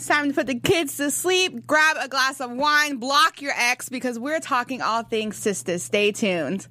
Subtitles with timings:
[0.00, 1.66] It's time to put the kids to sleep.
[1.66, 2.96] Grab a glass of wine.
[2.96, 5.82] Block your ex because we're talking all things sisters.
[5.82, 6.66] Stay tuned.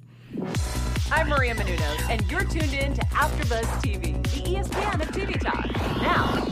[1.12, 5.64] I'm Maria Menounos, and you're tuned in to AfterBuzz TV, the ESPN of TV talk.
[6.02, 6.42] Now,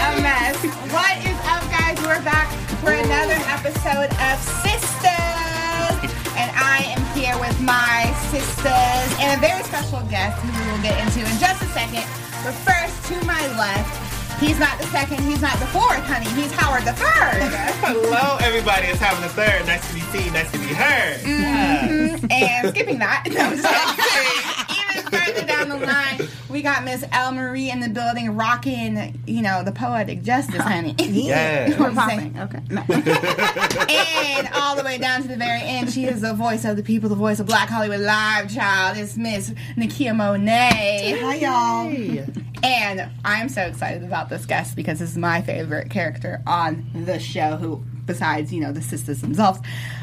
[0.00, 0.56] a mess.
[0.90, 2.00] What is up, guys?
[2.00, 2.50] We're back
[2.80, 5.21] for another episode of Sistas.
[7.42, 11.60] With my sisters and a very special guest who we will get into in just
[11.60, 12.06] a second.
[12.46, 13.90] But first, to my left,
[14.38, 16.30] he's not the second, he's not the fourth, honey.
[16.38, 17.42] He's Howard the third.
[17.82, 18.86] Hello, everybody.
[18.86, 19.66] It's Howard the third.
[19.66, 20.32] Nice to be seen.
[20.32, 21.18] Nice to be heard.
[21.18, 22.30] Mm-hmm.
[22.30, 23.50] and skipping that, no,
[25.12, 25.32] I'm just kidding.
[25.32, 29.42] even further down the line, we got Miss El Marie in the building rocking, you
[29.42, 30.94] know, the poetic justice, honey.
[31.22, 31.78] Yes.
[31.78, 32.38] What I'm saying.
[32.38, 32.58] Okay.
[33.94, 36.82] and all the way down to the very end, she is the voice of the
[36.82, 38.96] people, the voice of Black Hollywood Live, child.
[38.96, 41.18] It's Miss Nakia Monet.
[41.20, 42.26] Hi, y'all.
[42.64, 47.18] And I'm so excited about this guest because this is my favorite character on the
[47.18, 49.60] show, who, besides, you know, the sisters themselves,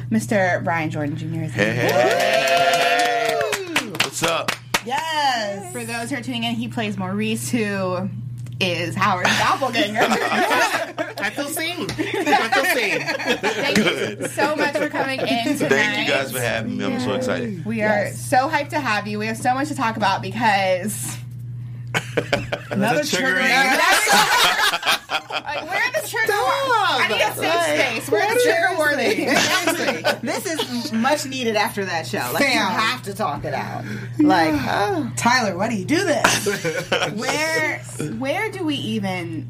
[0.10, 0.64] Mr.
[0.64, 1.44] Brian Jordan Jr.
[1.44, 3.36] is Hey, hey, hey,
[3.76, 3.90] hey.
[3.90, 4.52] What's up?
[4.90, 5.72] Yes.
[5.72, 8.10] For those who are tuning in, he plays Maurice, who
[8.60, 10.00] is Howard's doppelganger.
[10.02, 11.88] I feel seen.
[11.92, 13.02] I feel seen.
[13.38, 15.70] Thank you so much for coming in tonight.
[15.70, 16.86] Thank you guys for having me.
[16.86, 17.64] I'm so excited.
[17.66, 19.20] We are so hyped to have you.
[19.20, 21.18] We have so much to talk about because
[22.72, 23.40] Another Sugar trigger.
[25.42, 26.34] like, we're the trigger.
[26.34, 28.12] I need a safe space.
[28.12, 29.26] We're the trigger worthy.
[30.28, 32.30] this is much needed after that show.
[32.34, 33.84] Like you have to talk it out.
[34.18, 35.12] Like, oh.
[35.16, 36.46] Tyler, why do you do this?
[37.16, 37.80] Where
[38.18, 39.50] where do we even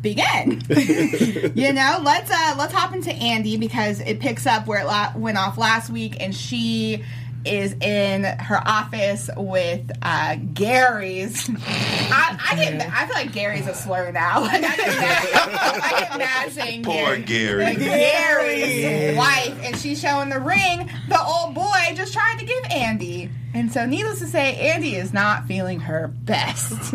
[0.00, 0.62] begin?
[0.68, 5.12] you know, let's uh let's hop into Andi because it picks up where it la-
[5.16, 7.04] went off last week, and she
[7.44, 11.48] is in her office with uh Gary's.
[11.50, 14.40] I, I get I feel like Gary's a slur now.
[14.52, 17.64] Like I get mad, I get mad saying Poor Gary.
[17.64, 20.90] Like Gary's wife, and she's showing the ring.
[21.08, 25.12] The old boy just tried to give Andi, and so needless to say, Andi is
[25.12, 26.94] not feeling her best.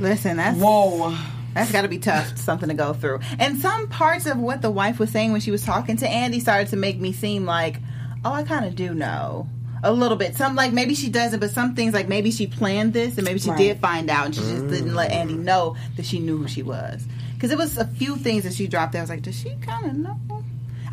[0.00, 1.16] listen, that's Whoa.
[1.54, 3.20] that's got to be tough, something to go through.
[3.38, 6.40] And some parts of what the wife was saying when she was talking to Andi
[6.40, 7.76] started to make me seem like,
[8.24, 9.48] oh, I kind of do know.
[9.82, 10.34] A little bit.
[10.34, 13.38] Some like maybe she doesn't, but some things like maybe she planned this and maybe
[13.38, 13.58] she Right.
[13.58, 15.26] did find out and she just didn't let mm.
[15.26, 17.04] Andi know that she knew who she was.
[17.34, 19.02] Because it was a few things that she dropped there.
[19.02, 20.18] I was like, does she kind of know?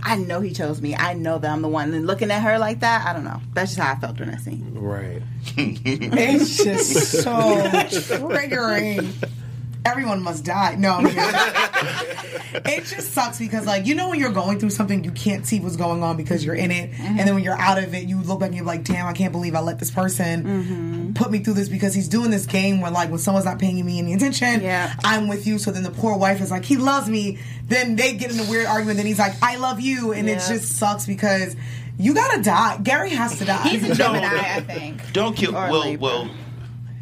[0.04, 0.94] I know he chose me.
[0.96, 1.94] I know that I'm the one.
[1.94, 3.40] And looking at her like that, I don't know.
[3.54, 4.74] That's just how I felt during that scene.
[4.76, 5.22] Right.
[5.56, 9.14] It's just so triggering.
[9.84, 10.76] Everyone must die.
[10.78, 15.46] No, it just sucks because, like, you know, when you're going through something, you can't
[15.46, 17.04] see what's going on because you're in it, mm-hmm.
[17.04, 19.14] and then when you're out of it, you look back and you're like, "Damn, I
[19.14, 21.14] can't believe I let this person mm-hmm.
[21.14, 23.84] put me through this." Because he's doing this game where, like, when someone's not paying
[23.84, 24.94] me any attention, Yeah.
[25.04, 25.58] I'm with you.
[25.58, 28.50] So then the poor wife is like, "He loves me." Then they get in a
[28.50, 28.98] weird argument.
[28.98, 31.56] Then he's like, "I love you," and it just sucks because
[31.98, 32.78] you gotta die.
[32.84, 33.68] Gary has to die.
[33.68, 35.14] He's a Gemini, I think.
[35.14, 35.56] Don't kill.
[35.56, 36.04] Or Well, Libra.
[36.08, 36.30] well,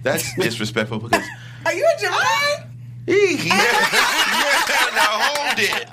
[0.04, 1.26] that's disrespectful because
[1.66, 2.69] Are you a Gemini?
[3.10, 5.88] He, he now hold it.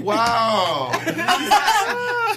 [0.00, 0.92] Wow.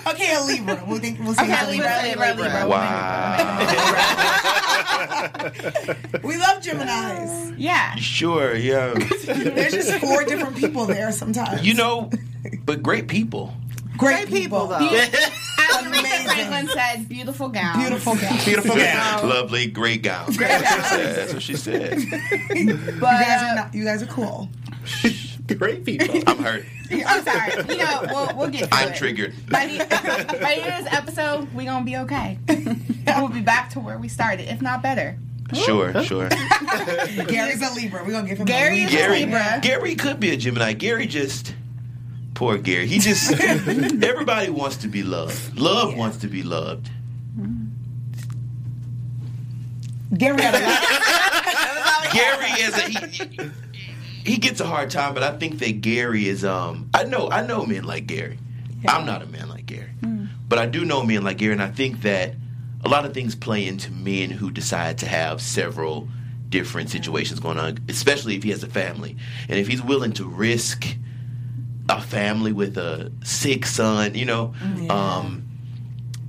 [0.07, 0.83] Okay, a Libra.
[0.87, 1.43] We'll think we'll see.
[1.43, 2.67] Okay, how Libra, Libra, Libra.
[2.67, 3.49] Wow.
[6.23, 7.51] We love Gemini's.
[7.57, 7.95] Yeah.
[7.95, 8.55] Sure.
[8.55, 8.93] Yeah.
[9.25, 11.65] There's just four different people there sometimes.
[11.65, 12.09] You know,
[12.65, 13.53] but great people.
[13.97, 15.05] great, people, people, though.
[15.73, 16.25] As Aretha Amazing.
[16.27, 17.79] Franklin said, beautiful gown.
[17.79, 18.45] Beautiful guys.
[18.45, 19.27] Beautiful gal.
[19.27, 20.37] Lovely, great gowns.
[20.37, 21.99] That's what she said.
[22.53, 23.73] You But, guys uh, are not.
[23.73, 24.49] You guys are cool.
[25.57, 26.21] Great people.
[26.27, 26.65] I'm hurt.
[26.91, 27.53] I'm sorry.
[27.69, 28.95] You know, we'll, we'll get to I'm it.
[28.95, 29.33] triggered.
[29.49, 32.37] By the, by the end of this episode, we're going to be okay.
[33.17, 35.17] we'll be back to where we started, if not better.
[35.53, 36.29] Sure, sure.
[37.27, 38.03] Gary's a Libra.
[38.03, 38.97] We're gonna give him Gary a is Libra.
[38.97, 39.59] a Gary, Libra.
[39.61, 40.73] Gary could be a Gemini.
[40.73, 41.53] Gary just
[42.43, 42.87] poor Gary.
[42.87, 45.57] He just everybody wants to be loved.
[45.57, 46.89] Love wants to be loved.
[50.17, 52.13] Gary had a lot.
[52.13, 53.51] Gary is a he,
[54.31, 57.45] he gets a hard time, but I think that Gary is um I know I
[57.47, 58.37] know men like Gary.
[58.85, 59.91] I'm not a man like Gary.
[60.49, 62.35] But I do know men like Gary and I think that
[62.83, 66.09] a lot of things play into men who decide to have several
[66.49, 69.15] different situations going on, especially if he has a family.
[69.47, 70.85] And if he's willing to risk
[71.99, 74.91] a family with a sick son, you know, mm-hmm.
[74.91, 75.43] um,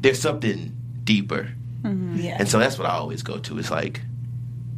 [0.00, 0.74] there's something
[1.04, 1.50] deeper.
[1.82, 2.16] Mm-hmm.
[2.18, 2.36] Yeah.
[2.38, 3.58] And so that's what I always go to.
[3.58, 4.00] It's like,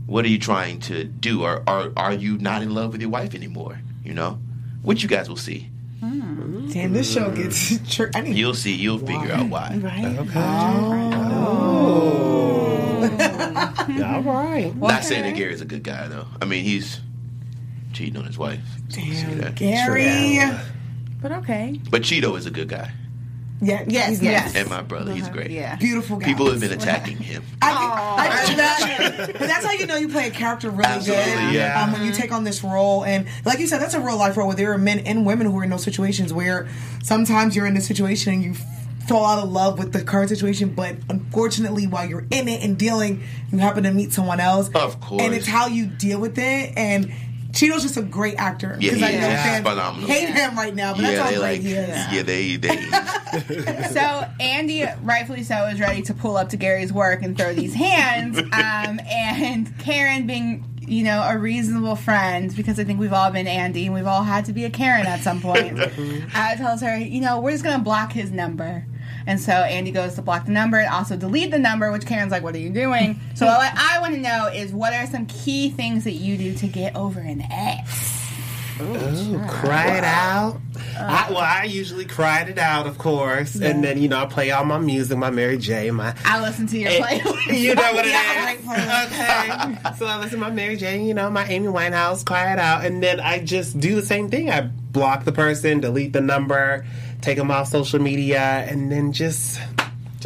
[0.06, 1.44] what are you trying to do?
[1.44, 3.80] Or are, are you not in love with your wife anymore?
[4.04, 4.38] You know?
[4.82, 5.68] Which you guys will see.
[6.02, 6.68] Mm-hmm.
[6.68, 7.72] Damn, this show gets.
[7.72, 7.90] Mm.
[8.12, 8.36] Tr- I need.
[8.36, 8.74] You'll see.
[8.74, 9.78] You'll figure out why.
[9.80, 10.18] Right?
[10.18, 10.32] Okay.
[10.36, 11.10] Oh.
[11.48, 12.06] Oh.
[14.04, 14.74] All right.
[14.76, 16.26] Not saying that Gary's a good guy though.
[16.40, 17.00] I mean, he's
[17.92, 18.60] cheating on his wife.
[18.88, 19.54] So we'll say that.
[19.54, 20.38] Gary.
[21.28, 21.80] But okay.
[21.90, 22.92] But Chido is a good guy,
[23.60, 24.44] Yeah, Yes, he's yes.
[24.54, 24.62] nice.
[24.62, 25.50] and my brother, he's great.
[25.50, 25.74] Yeah.
[25.74, 26.26] Beautiful guy.
[26.26, 27.42] People have been attacking him.
[27.62, 31.24] I, I know that, but that's how you know you play a character really Absolutely,
[31.32, 31.54] good.
[31.54, 31.82] yeah.
[31.82, 34.36] Um, when you take on this role, and like you said, that's a real life
[34.36, 36.68] role where there are men and women who are in those situations where
[37.02, 38.54] sometimes you're in this situation and you
[39.08, 42.78] fall out of love with the current situation, but unfortunately, while you're in it and
[42.78, 44.68] dealing, you happen to meet someone else.
[44.74, 45.22] Of course.
[45.22, 46.72] and it's how you deal with it.
[46.76, 47.12] And
[47.56, 49.00] Chido's just a great actor Yeah, I is.
[49.00, 50.08] know He's fans phenomenal.
[50.08, 51.60] hate him right now, but that's yeah, how they great like.
[51.62, 52.12] he is.
[52.12, 52.76] Yeah, they they.
[53.90, 54.00] So
[54.40, 58.38] Andi, rightfully so, is ready to pull up to Gary's work and throw these hands.
[58.56, 63.46] Um, and Karen, being you know a reasonable friend, because I think we've all been
[63.46, 65.78] Andi and we've all had to be a Karen at some point.
[66.34, 68.84] uh, tells her, you know, we're just gonna block his number.
[69.26, 72.30] And so Andi goes to block the number and also delete the number, which Karen's
[72.30, 75.26] like, "What are you doing?" So what I want to know is what are some
[75.26, 78.12] key things that you do to get over an ex?
[78.78, 80.60] Ooh, cry it out.
[80.98, 84.50] I, well, I usually cried it out, of course, and then you know I play
[84.50, 87.46] all my music, my Mary J, my I listen to your Eh, playlist.
[87.58, 88.60] You know what it Yeah, is.
[88.60, 89.06] great playlist.
[89.86, 89.96] Okay.
[89.96, 92.84] So I listen to my Mary J, you know, my Amy Winehouse, cry it out.
[92.84, 94.50] And then I just do the same thing.
[94.50, 96.84] I block the person, delete the number,
[97.26, 99.58] take them off social media, and then just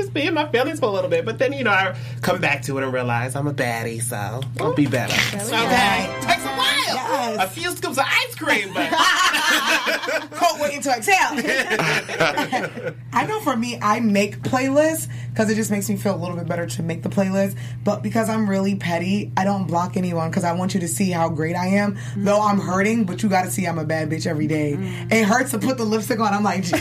[0.00, 1.24] just be in my feelings for a little bit.
[1.24, 4.40] But then, you know, I come back to it and realize I'm a baddie, so
[4.60, 5.14] I'll be better.
[5.34, 6.16] Okay.
[6.22, 6.80] Takes a while.
[6.86, 7.44] Yes.
[7.44, 8.90] A few scoops of ice cream, but
[10.30, 11.16] Quote waiting to exhale.
[13.12, 16.36] I know for me, I make playlists because it just makes me feel a little
[16.36, 17.56] bit better to make the playlist.
[17.84, 21.10] But because I'm really petty, I don't block anyone because I want you to see
[21.10, 21.98] how great I am.
[22.16, 24.74] Though I'm hurting, but you got to see I'm a bad bitch every day.
[24.74, 25.12] Mm.
[25.12, 26.32] It hurts to put the lipstick on.
[26.32, 26.80] I'm like, Jesus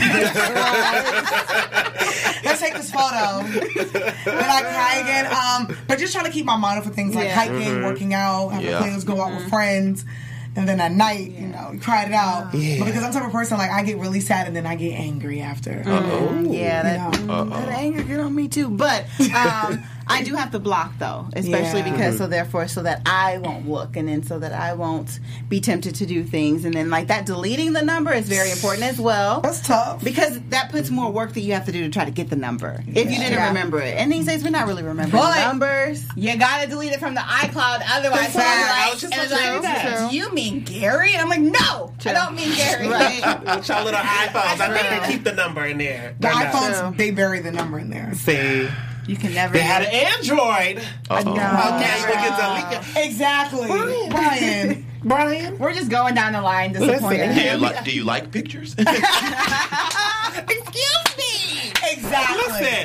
[2.44, 3.90] let's take this photo.
[4.24, 5.26] then I cry again.
[5.26, 7.34] Um, but just trying to keep my mind off of things like Yeah.
[7.34, 8.78] hiking, working out, have Yeah.
[8.78, 10.04] a playlist, go out with friends.
[10.56, 12.50] And then at night, you know, you cried it out.
[12.50, 14.74] But because I'm the type of person, like, I get really sad and then I
[14.74, 15.70] get angry after.
[15.86, 17.44] Yeah, that, You know?
[17.44, 18.68] mm, that anger get on me too.
[18.68, 21.90] But um, I do have to block though, especially Yeah.
[21.92, 22.24] because mm-hmm.
[22.24, 25.94] so therefore so that I won't look, and then so that I won't be tempted
[25.96, 29.40] to do things, and then like that deleting the number is very important as well.
[29.40, 30.02] That's tough.
[30.02, 32.36] Because that puts more work that you have to do to try to get the
[32.36, 33.48] number if you didn't Yeah.
[33.48, 33.96] remember it.
[33.96, 36.04] And these days we're not really remembering But- numbers.
[36.16, 38.58] You gotta delete it from the iCloud, otherwise, That's people right.
[38.68, 40.10] are I like, was just and like, that.
[40.10, 41.12] "Do you mean Gary?
[41.12, 42.88] And I'm like, no, I don't mean Gary.
[42.88, 43.22] Right.
[43.56, 46.14] with your little iPhones, I think they keep the number in there.
[46.20, 46.36] The Or no?
[46.46, 48.12] iPhones, they bury the number in there.
[48.14, 48.68] See,
[49.10, 49.52] You can never.
[49.54, 50.78] they had an Android.
[51.10, 51.32] Uh-oh.
[51.32, 52.38] Okay, we get
[52.94, 53.66] to Exactly.
[54.08, 54.86] Brian.
[55.02, 55.58] Brian.
[55.58, 57.34] We're just going down the line, disappointed.
[57.34, 58.74] Do you, like, do you like pictures?
[58.78, 58.94] Excuse
[61.18, 61.72] me.
[61.92, 62.38] Exactly.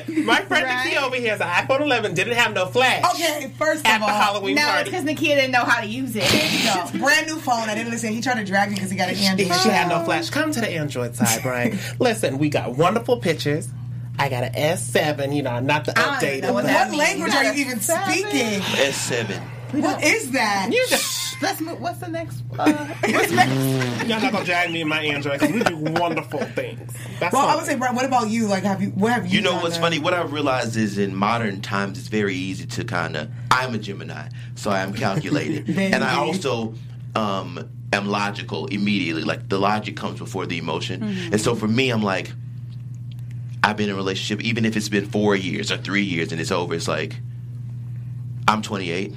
[0.08, 0.86] Listen, my friend Right.
[0.86, 2.16] Nikki over here has an iPhone 11.
[2.16, 3.04] Didn't have no flash.
[3.14, 4.90] Okay, first At of the all, Halloween No, it's party.
[4.90, 6.24] because Nakia didn't know how to use it.
[6.66, 7.70] no, brand new phone.
[7.70, 8.12] I didn't listen.
[8.14, 9.54] He tried to drag me because he got an Android.
[9.62, 10.30] She had no flash.
[10.32, 11.78] Come to the Android side, Brian.
[12.00, 13.70] Listen, we got wonderful pictures.
[14.18, 16.42] I got an S7, you know, not the don't updated.
[16.44, 18.62] know what that What language are you even speaking?
[18.62, 19.40] S7.
[19.82, 20.70] What is that?
[20.72, 21.82] You just, Let's move.
[21.82, 22.44] What's the next?
[22.58, 22.72] Uh,
[23.10, 24.08] what's next?
[24.08, 26.94] y'all not gonna drag me in my Android because we do wonderful things.
[27.20, 27.50] That's Well, all.
[27.50, 28.48] I would say, Brian, what about you?
[28.48, 28.90] Like, have you?
[28.92, 29.34] What have you?
[29.38, 30.00] You know what's to- funny?
[30.00, 33.30] What I've realized is in modern times, it's very easy to kind of.
[33.52, 36.74] I'm a Gemini, so I am calculated, and I also
[37.16, 39.24] um, am logical immediately.
[39.24, 42.32] Like the logic comes before the emotion, and so for me, I'm like,
[43.66, 46.40] I've been in a relationship, even if it's been four years or three years, and
[46.40, 46.76] it's over.
[46.76, 47.16] It's like,
[48.48, 49.12] I'm 28.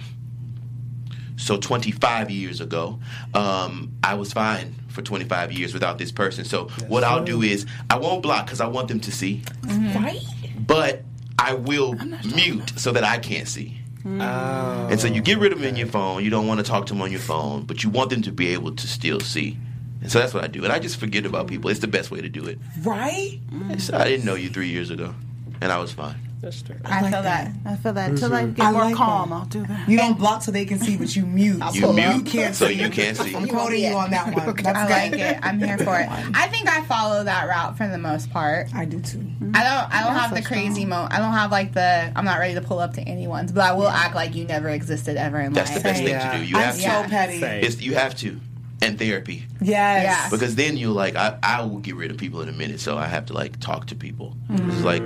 [1.37, 2.99] So 25 years ago,
[3.35, 6.47] um, I was fine for 25 years without this person.
[6.47, 10.25] So what I'll do is I won't block because I want them to see, Right?
[10.67, 11.05] but
[11.39, 11.95] I will
[12.35, 13.77] mute so that I can't see.
[14.07, 14.89] Oh.
[14.91, 16.25] And so you get rid of them in your phone.
[16.25, 18.33] You don't want to talk to them on your phone, but you want them to
[18.33, 19.59] be able to still see.
[20.01, 20.65] And so that's what I do.
[20.65, 21.71] And I just forget about people.
[21.71, 22.59] It's the best way to do it.
[22.83, 23.41] Right?
[23.71, 25.15] It's- I didn't know you three years ago,
[25.61, 26.15] and I was fine.
[26.41, 26.77] That's true.
[26.85, 27.53] I like feel that.
[27.65, 27.73] that.
[27.73, 29.35] I feel that till I get I more like calm, that.
[29.35, 29.89] I'll do that.
[29.89, 31.61] You don't block so they can see, but you mute.
[31.73, 32.15] You pull mute.
[32.15, 32.75] You can't so see.
[32.75, 33.35] you can't see.
[33.35, 34.55] I'm quoting you on that one.
[34.63, 35.19] That's I good.
[35.19, 35.39] like it.
[35.43, 36.09] I'm here for it.
[36.09, 38.73] I think I follow that route for the most part.
[38.73, 39.19] I do too.
[39.53, 39.93] I don't.
[39.93, 41.09] I don't have so the crazy mo.
[41.11, 42.13] I don't have like the.
[42.15, 44.69] I'm not ready to pull up to anyone's, but I will act like you never
[44.69, 45.83] existed ever in That's life.
[45.83, 46.49] That's the best thing to do.
[46.51, 47.09] You I'm have so to.
[47.09, 47.43] Petty.
[47.67, 48.41] It's, you have to.
[48.81, 49.45] And therapy.
[49.61, 50.05] Yes.
[50.05, 50.29] Yeah.
[50.31, 52.97] because then you're like I, I will get rid of people in a minute so
[52.97, 54.71] i have to like talk to people Mm-hmm.
[54.71, 55.03] it's like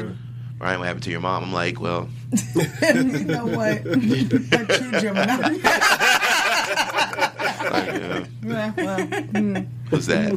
[0.60, 2.08] ryan what happened to your mom i'm like well
[2.54, 3.78] you know what?
[3.86, 5.58] A true Gemini.
[7.64, 9.64] uh, Yeah, well.
[9.90, 10.32] what's that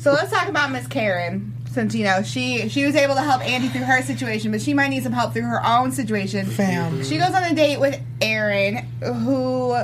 [0.00, 1.52] So let's talk about Miss Karen.
[1.70, 4.74] since you know she she was able to help Andi through her situation, but she
[4.74, 6.46] might need some help through her own situation.
[6.46, 7.02] Fam.
[7.04, 9.76] She goes on a date with Aaron, who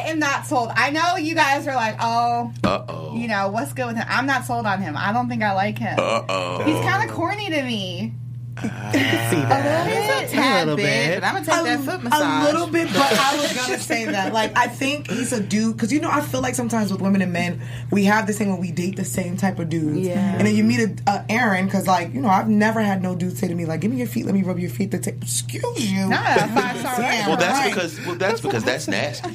[0.00, 0.70] I am not sold.
[0.74, 3.14] I know you guys are like, oh, Uh oh.
[3.14, 4.06] you know what's good with him.
[4.08, 4.96] I'm not sold on him.
[4.96, 5.96] I don't think I like him.
[5.98, 6.62] Uh oh.
[6.64, 8.14] He's kind of corny to me.
[8.56, 9.86] Ah, see that.
[9.88, 11.20] Oh, it's a tad little bit, bit.
[11.20, 12.42] but I'm gonna take that foot massage.
[12.42, 14.32] a little bit, but I was gonna say that.
[14.32, 17.22] Like, I think he's a dude because you know I feel like sometimes with women
[17.22, 20.00] and men, we have this thing when we date the same type of dudes.
[20.00, 20.18] Yeah.
[20.36, 23.14] And then you meet a, a Aaron because like you know I've never had no
[23.14, 24.98] dude say to me like, "Give me your feet, let me rub your feet." To
[24.98, 26.08] take, excuse you.
[26.08, 27.72] Not a five star Well, that's Right.
[27.74, 29.28] because well, that's because that's nasty.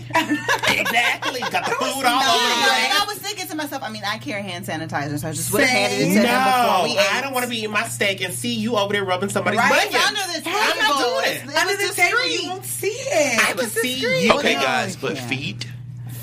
[0.69, 1.39] exactly.
[1.41, 3.01] Got the food all No, over the and place.
[3.01, 5.61] I was thinking to myself, I mean, I carry hand sanitizer, so I just would
[5.61, 5.89] have Same.
[5.89, 7.13] handed it to No, him before we ate.
[7.15, 9.59] I don't want to be in my steak and see you over there rubbing somebody's
[9.59, 9.69] Right?
[9.89, 9.95] blanket.
[9.95, 10.59] It's under the table.
[10.61, 11.55] I'm not doing it.
[11.55, 12.41] Under was the table, discreet.
[12.43, 13.49] you won't see it.
[13.49, 14.33] I can see you.
[14.33, 15.27] Okay, guys, but yeah.
[15.27, 15.67] feet.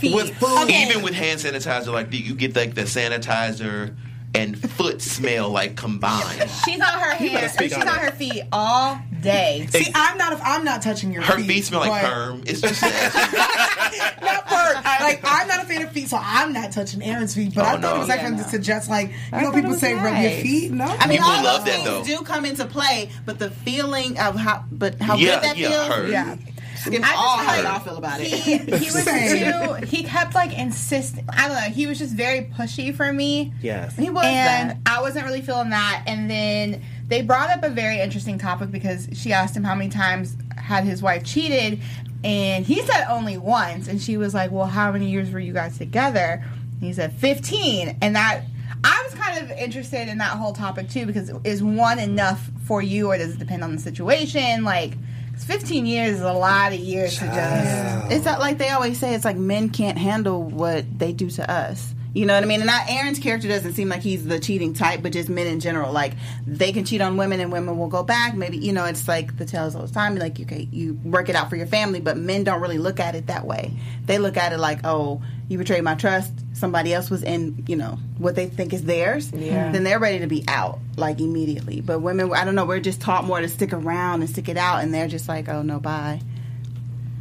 [0.02, 0.68] With food.
[0.68, 3.94] Even with hand sanitizer, like do you get like the sanitizer
[4.34, 6.48] and foot smell like combined.
[6.64, 7.52] She's on her better hands.
[7.52, 9.66] speak She's on on her feet all day.
[9.70, 10.40] See, I'm not.
[10.42, 11.30] I'm not touching your feet.
[11.32, 11.46] Her feet.
[11.48, 12.42] feet smell like perm.
[12.46, 14.74] It's just not fur.
[15.00, 17.54] Like I'm not a fan of feet, so I'm not touching Aaron's feet.
[17.54, 17.96] But Oh, I thought no.
[17.96, 18.42] it was Yeah, actually no.
[18.44, 20.72] to suggest like you I know people it was say rub your feet.
[20.72, 22.18] No, I mean, People all love those that, things though.
[22.18, 25.68] do come into play, but the feeling of how, but how Yeah, good that yeah,
[25.70, 26.08] feels, her.
[26.08, 26.36] yeah.
[26.82, 28.68] Skips I just all feel how like y'all feel about He, it.
[28.74, 29.78] he was Same.
[29.80, 29.86] too.
[29.86, 31.24] He kept like insisting.
[31.28, 31.62] I don't know.
[31.74, 33.52] He was just very pushy for me.
[33.62, 33.96] Yes.
[33.96, 34.76] He was and that.
[34.86, 36.04] I wasn't really feeling that.
[36.06, 39.90] And then they brought up a very interesting topic because she asked him how many
[39.90, 41.80] times had his wife cheated,
[42.24, 43.88] and he said only once.
[43.88, 47.12] And she was like, "Well, how many years were you guys together?" And he said
[47.14, 48.42] 15, and that.
[48.84, 52.82] I was kind of interested in that whole topic too because is one enough for
[52.82, 54.64] you or does it depend on the situation?
[54.64, 54.98] Like, 'cause
[55.38, 58.12] 15 years is a lot of years to just.
[58.12, 59.14] It's not like they always say.
[59.14, 61.94] It's like men can't handle what they do to us.
[62.14, 62.60] You know what I mean?
[62.60, 65.60] And not Aaron's character doesn't seem like he's the cheating type, but just men in
[65.60, 65.92] general.
[65.92, 66.12] Like
[66.46, 68.34] they can cheat on women, and women will go back.
[68.34, 70.16] Maybe you know, it's like the tales all the time.
[70.16, 73.14] Like okay, you work it out for your family, but men don't really look at
[73.14, 73.72] it that way.
[74.04, 76.32] They look at it like, oh, you betrayed my trust.
[76.54, 79.30] Somebody else was in, you know, what they think is theirs.
[79.32, 79.70] Yeah.
[79.70, 81.80] Then they're ready to be out like immediately.
[81.80, 82.64] But women, I don't know.
[82.64, 85.48] We're just taught more to stick around and stick it out, and they're just like,
[85.48, 86.20] oh no, bye.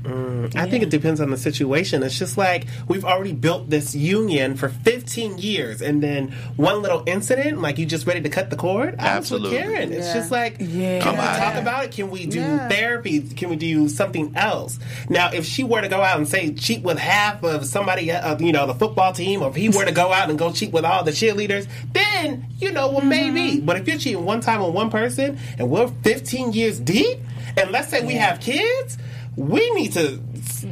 [0.03, 2.01] I think it depends on the situation.
[2.03, 7.03] It's just like we've already built this union for 15 years, and then one little
[7.05, 8.95] incident, like you just ready to cut the cord.
[8.99, 9.57] I was Absolutely.
[9.57, 9.93] Karen.
[9.93, 10.13] It's Yeah.
[10.13, 10.99] just like, Yeah.
[11.01, 11.91] can we I'm talk about it?
[11.91, 12.67] Can we do Yeah.
[12.67, 13.21] therapy?
[13.21, 14.79] Can we do something else?
[15.09, 18.37] Now, if she were to go out and say cheat with half of somebody, uh,
[18.39, 20.71] you know, the football team, or if he were to go out and go cheat
[20.71, 23.59] with all the cheerleaders, then you know, well, maybe.
[23.59, 27.19] But if you're cheating one time on one person, and we're 15 years deep,
[27.57, 28.97] and let's say we have kids
[29.37, 30.19] we need to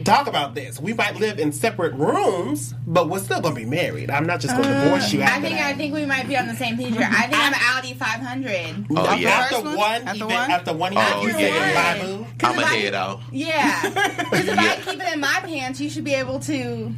[0.04, 0.80] talk about this.
[0.80, 4.12] We might live in separate rooms, but we're still going to be married.
[4.12, 5.22] I'm not just going to divorce you.
[5.22, 5.74] I After think that.
[5.74, 7.08] I think we might be on the same page here.
[7.10, 8.88] I think I'm Audi 500.
[8.92, 9.30] Oh After yeah.
[9.30, 9.78] after one?
[9.78, 10.52] one, After event, one?
[10.52, 11.28] after one, Oh, event, yeah.
[11.28, 12.26] you say bye, boo.
[12.38, 13.20] Cause I'm if a I- head out.
[13.32, 13.90] Yeah,
[14.20, 16.94] because if I keep it in my pants, you should be able to.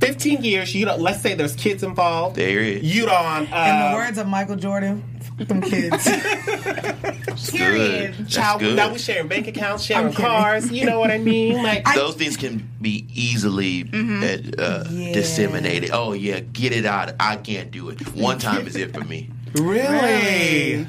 [0.00, 2.36] 15 years, you don't, let's say there's kids involved.
[2.36, 2.94] There it is.
[2.96, 3.50] You don't.
[3.52, 6.04] Uh, In the words of Michael Jordan, f- them kids.
[7.50, 8.16] Period.
[8.16, 8.28] Good.
[8.28, 8.76] Child, good.
[8.76, 10.70] now we sharing bank accounts, sharing cars.
[10.70, 11.62] You know what I mean?
[11.62, 15.12] Like, Those things can be easily uh, uh, Yeah.
[15.12, 15.90] disseminated.
[15.92, 17.12] Oh yeah, get it out.
[17.18, 18.00] I can't do it.
[18.14, 19.30] One time is it for me.
[19.54, 20.86] really?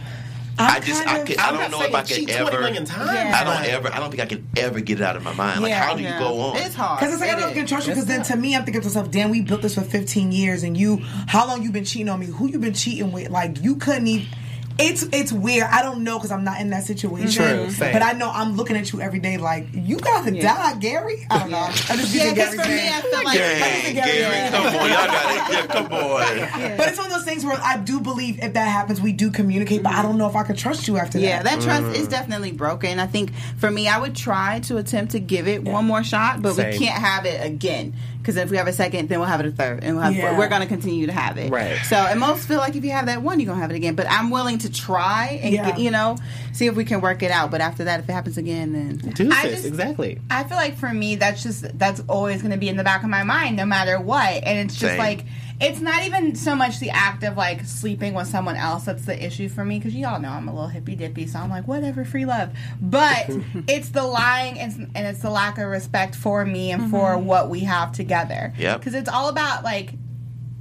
[0.57, 2.61] I just I, kind of- could, I don't know if I could ever.
[2.61, 3.31] Yeah.
[3.35, 3.93] I don't ever.
[3.93, 5.61] I don't think I can ever get it out of my mind.
[5.61, 5.83] Like, Yeah.
[5.83, 6.57] how do you go on?
[6.57, 6.99] It's hard.
[6.99, 7.55] Because it's like I It don't is.
[7.57, 7.93] can trust you.
[7.93, 10.63] Because then to me, I'm thinking to myself, damn, we built this for 15 years,
[10.63, 10.97] and you,
[11.27, 12.27] how long you been cheating on me?
[12.27, 13.29] Who you been cheating with?
[13.29, 14.27] Like you couldn't even.
[14.77, 15.67] It's it's weird.
[15.71, 17.43] I don't know because I'm not in that situation.
[17.43, 17.93] True, same.
[17.93, 19.37] But I know I'm looking at you every day.
[19.37, 21.25] Like you gotta die, Gary.
[21.29, 21.57] I don't know.
[21.57, 22.89] I just Yeah, using because for me.
[22.89, 24.51] I feel like Dang, Gary, Gary, yeah.
[24.51, 25.53] come on, y'all got it.
[25.53, 26.77] Yeah, come on.
[26.77, 29.31] But it's one of those things where I do believe if that happens, we do
[29.31, 29.81] communicate.
[29.81, 31.25] But I don't know if I could trust you after that.
[31.25, 31.59] Yeah, that.
[31.59, 32.11] that trust is mm.
[32.11, 32.99] definitely broken.
[32.99, 36.41] I think for me, I would try to attempt to give it one more shot,
[36.41, 36.71] but Same.
[36.71, 37.93] we can't have it again.
[38.25, 40.15] Because if we have a second, then we'll have it a third, and we'll have,
[40.15, 40.35] Yeah.
[40.35, 41.51] we're going to continue to have it.
[41.51, 41.77] Right.
[41.85, 43.75] So, and most feel like if you have that one, you're going to have it
[43.75, 43.93] again.
[43.93, 45.69] But I'm willing to try and Yeah.
[45.69, 46.17] get, you know,
[46.51, 47.51] see if we can work it out.
[47.51, 50.19] But after that, if it happens again, then Deuces, I just- exactly.
[50.31, 53.03] I feel like for me, that's just that's always going to be in the back
[53.03, 54.43] of my mind, no matter what.
[54.43, 54.97] And it's just Same.
[54.97, 55.25] like
[55.59, 59.25] it's not even so much the act of like sleeping with someone else that's the
[59.25, 61.67] issue for me because you all know I'm a little hippy dippy, so I'm like
[61.67, 62.51] whatever, free love.
[62.81, 63.29] But
[63.67, 67.25] it's the lying and, and it's the lack of respect for me and for mm-hmm.
[67.25, 68.53] what we have together.
[68.57, 69.93] Yeah, Because it's all about like.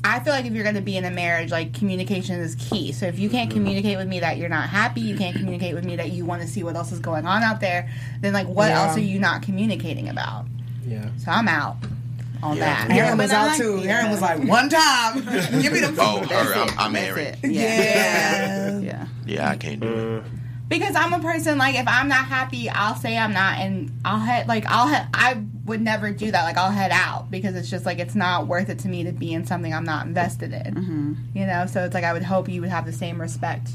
[0.06, 2.92] I feel like if you're going to be in a marriage, like communication is key.
[2.92, 3.58] So if you can't mm-hmm.
[3.58, 6.42] communicate with me that you're not happy, you can't communicate with me that you want
[6.42, 8.82] to see what else is going on out there, then like what Yeah.
[8.82, 10.44] else are you not communicating about?
[10.86, 11.08] Yeah.
[11.16, 11.76] So I'm out
[12.44, 12.86] on Yeah.
[12.86, 12.96] that.
[12.96, 13.78] Aaron was out like- too.
[13.82, 13.92] yeah.
[13.98, 15.14] Aaron was like, one time,
[15.62, 16.30] give me the Oh, food.
[16.30, 16.74] her, I'm, it.
[16.78, 17.36] I'm Aaron.
[17.42, 17.50] Yeah.
[17.60, 18.78] Yeah.
[18.78, 19.06] Yeah.
[19.26, 20.24] Yeah, I can't do it.
[20.68, 24.18] because I'm a person like if I'm not happy, I'll say I'm not, and I'll
[24.18, 25.06] head like I'll head.
[25.14, 26.42] I would never do that.
[26.44, 29.12] Like I'll head out because it's just like it's not worth it to me to
[29.12, 30.74] be in something I'm not invested in.
[30.74, 31.12] Mm-hmm.
[31.34, 33.68] You know, so it's like I would hope you would have the same respect.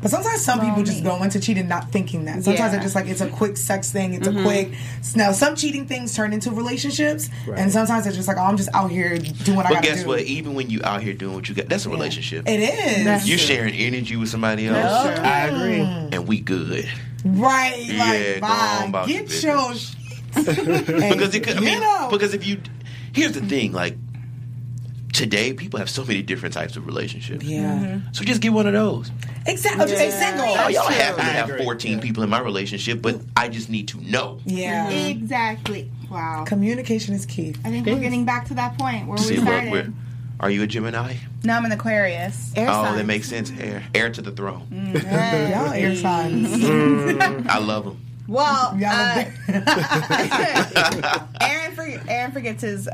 [0.00, 1.04] But sometimes some people just me.
[1.04, 2.42] go into cheating not thinking that.
[2.44, 2.64] Sometimes Yeah.
[2.66, 2.72] Mm-hmm.
[2.72, 4.14] they're just like it's a quick sex thing.
[4.14, 4.72] It's a quick.
[5.16, 8.70] Now some cheating things turn into relationships, and sometimes they're just like, oh, I'm just
[8.74, 10.08] out here doing what I But gotta guess do.
[10.08, 10.20] what?
[10.20, 12.48] Even when you out here doing what you got, that's a relationship.
[12.48, 15.26] It is That's- You're sharing energy with somebody else, That's true.
[15.26, 15.80] I agree.
[16.16, 16.88] and we good.
[17.24, 17.76] right.
[17.84, 18.86] Yeah, like, go on bye.
[18.88, 19.44] about your Get business.
[19.44, 19.74] your.
[19.74, 19.96] sh-
[20.34, 22.08] because it could, I You mean, know.
[22.10, 22.60] because if you,
[23.12, 23.96] here's the thing, like
[25.12, 27.44] today, people have so many different types of relationships.
[27.44, 27.60] Yeah.
[27.78, 28.12] Mm-hmm.
[28.12, 29.10] So just get one of those.
[29.46, 29.86] Exactly.
[29.86, 30.44] Just Stay single.
[30.46, 30.94] Oh, y'all true.
[30.94, 31.64] happy to have agree.
[31.64, 34.40] 14 people in my relationship, but I just need to know.
[34.44, 34.88] Yeah.
[34.90, 35.90] Exactly.
[36.10, 36.44] Wow.
[36.46, 37.54] Communication is key.
[37.64, 39.70] I think we're getting back to that point where See we started.
[39.72, 39.92] we're.
[40.40, 41.14] Are you a Gemini?
[41.44, 42.52] no, I'm an Aquarius.
[42.56, 42.96] Air Oh, signs.
[42.96, 43.52] that makes sense.
[43.60, 44.66] Heir, heir to the throne.
[44.72, 45.50] Mm.
[45.50, 46.48] Y'all air signs.
[46.48, 47.46] Mm.
[47.48, 48.00] I love them.
[48.26, 49.24] Well, Y'all uh,
[51.40, 52.88] Aaron, for, Aaron forgets his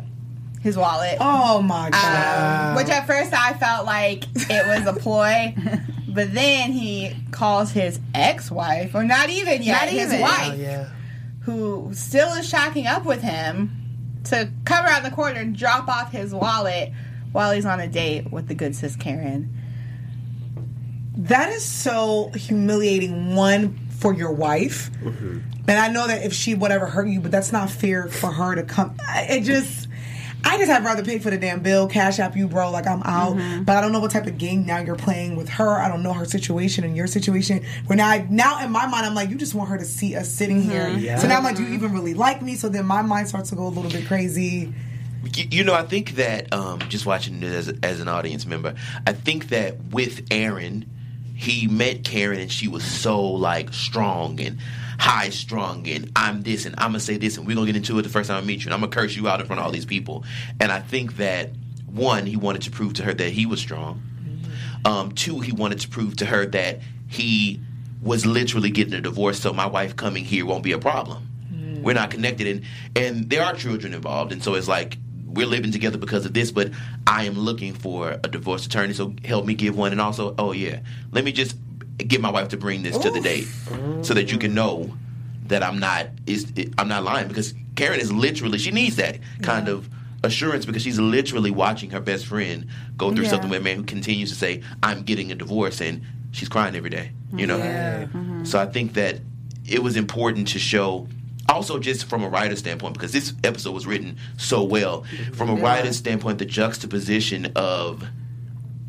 [0.61, 1.17] his wallet.
[1.21, 2.71] oh my god.
[2.71, 5.55] Um, which at first I felt like it was a ploy,
[6.09, 10.21] but then he calls his ex-wife, or not even yet, Not his even.
[10.21, 10.88] wife, Oh, yeah.
[11.43, 13.71] who still is shacking up with him,
[14.25, 16.93] to come around the corner and drop off his wallet
[17.33, 19.55] while he's on a date with the good sis Karen.
[21.17, 23.35] That is so humiliating.
[23.35, 25.38] One for your wife, Mm-hmm.
[25.67, 28.55] and I know that if she whatever hurt you, but that's not fair for her
[28.55, 28.95] to come.
[29.29, 29.88] It just,
[30.45, 32.71] I just have rather pay for the damn bill, cash app you, bro.
[32.71, 33.64] Like I'm out, Mm-hmm.
[33.64, 35.68] but I don't know what type of game now you're playing with her.
[35.80, 37.64] I don't know her situation and your situation.
[37.87, 40.14] Where now, I, now in my mind, I'm like, you just want her to see
[40.16, 40.88] us sitting here.
[40.88, 41.18] Yeah.
[41.18, 42.54] So now I'm like, do you even really like me?
[42.54, 44.73] So then my mind starts to go a little bit crazy.
[45.35, 48.75] You, you know, I think that um, just watching it as, as an audience member,
[49.07, 50.87] I think that with Aaron,
[51.35, 54.59] he met Karen and she was so like strong and
[54.99, 57.99] high strung and I'm this and I'm gonna say this and we're gonna get into
[57.99, 59.61] it the first time I meet you and I'm gonna curse you out in front
[59.61, 60.25] of all these people.
[60.61, 61.50] And I think that
[61.87, 64.02] one, he wanted to prove to her that he was strong.
[64.84, 67.61] Um, two, he wanted to prove to her that he
[68.02, 71.28] was literally getting a divorce, so my wife coming here won't be a problem.
[71.82, 72.65] We're not connected, and
[72.97, 76.50] and there are children involved, and so it's like we're living together because of this.
[76.50, 76.71] But
[77.06, 79.93] I am looking for a divorce attorney, so help me give one.
[79.93, 80.80] And also, oh yeah,
[81.13, 81.56] let me just
[81.99, 83.49] get my wife to bring this to the date,
[84.02, 84.91] so that you can know
[85.47, 89.69] that I'm not is I'm not lying because Karen is literally she needs that kind
[89.69, 89.89] of
[90.25, 93.30] assurance because she's literally watching her best friend go through Yeah.
[93.30, 96.75] something with a man who continues to say I'm getting a divorce and she's crying
[96.75, 97.58] every day you know?
[97.58, 98.45] Mm-hmm.
[98.45, 99.21] So I think that
[99.69, 101.06] it was important to show
[101.49, 105.54] also just from a writer's standpoint because this episode was written so well from a
[105.54, 108.04] writer's standpoint the juxtaposition of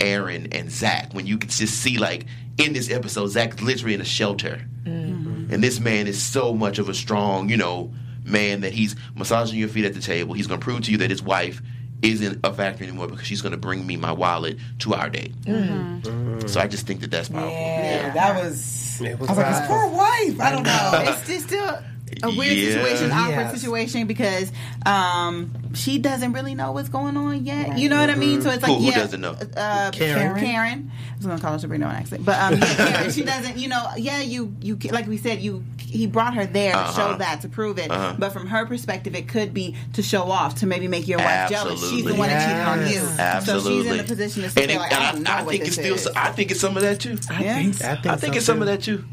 [0.02, 2.26] Aaron and Zach when you could just see like
[2.60, 5.52] in this episode Zach's literally in a shelter mm-hmm.
[5.54, 7.92] and this man is so much of a strong, you know,
[8.24, 10.34] man that he's massaging your feet at the table.
[10.34, 11.62] He's going to prove to you that his wife
[12.02, 15.36] isn't a factor anymore because she's going to bring me my wallet to our date.
[15.42, 16.48] Mm-hmm.
[16.48, 17.52] So I just think that that's powerful.
[17.52, 19.02] Yeah, that was.
[19.02, 20.40] It was I was like, his poor wife.
[20.42, 20.92] I don't know.
[21.12, 21.80] it's, it's still
[22.24, 22.72] a weird Yeah.
[22.74, 23.62] situation, awkward Yes.
[23.62, 24.52] situation because
[24.86, 27.78] um, she doesn't really know what's going on yet.
[27.78, 28.42] You know what I mean?
[28.42, 29.36] So it's like, Who- who yeah, doesn't know?
[29.56, 30.40] Uh, Karen.
[30.40, 30.92] Karen.
[30.92, 33.12] I was gonna call her Sabrina on accident, but um, yeah, Karen.
[33.12, 33.58] She doesn't.
[33.58, 37.12] You know, yeah, you you like we said, you he brought her there to Uh-huh.
[37.14, 37.90] show that to prove it.
[37.92, 38.14] Uh-huh.
[38.18, 41.50] But from her perspective, it could be to show off to maybe make your wife
[41.50, 41.80] jealous.
[41.90, 42.20] She's the Absolutely.
[42.20, 43.64] one that cheated on you, Absolutely.
[43.72, 45.66] so she's in the position to say and like, and I don't know what think
[45.66, 45.96] it's still.
[45.96, 46.08] is.
[46.16, 47.18] I think it's some of that too.
[47.30, 47.56] I Yeah.
[47.56, 48.62] think, I think, I think so it's some too.
[48.64, 49.04] of that too.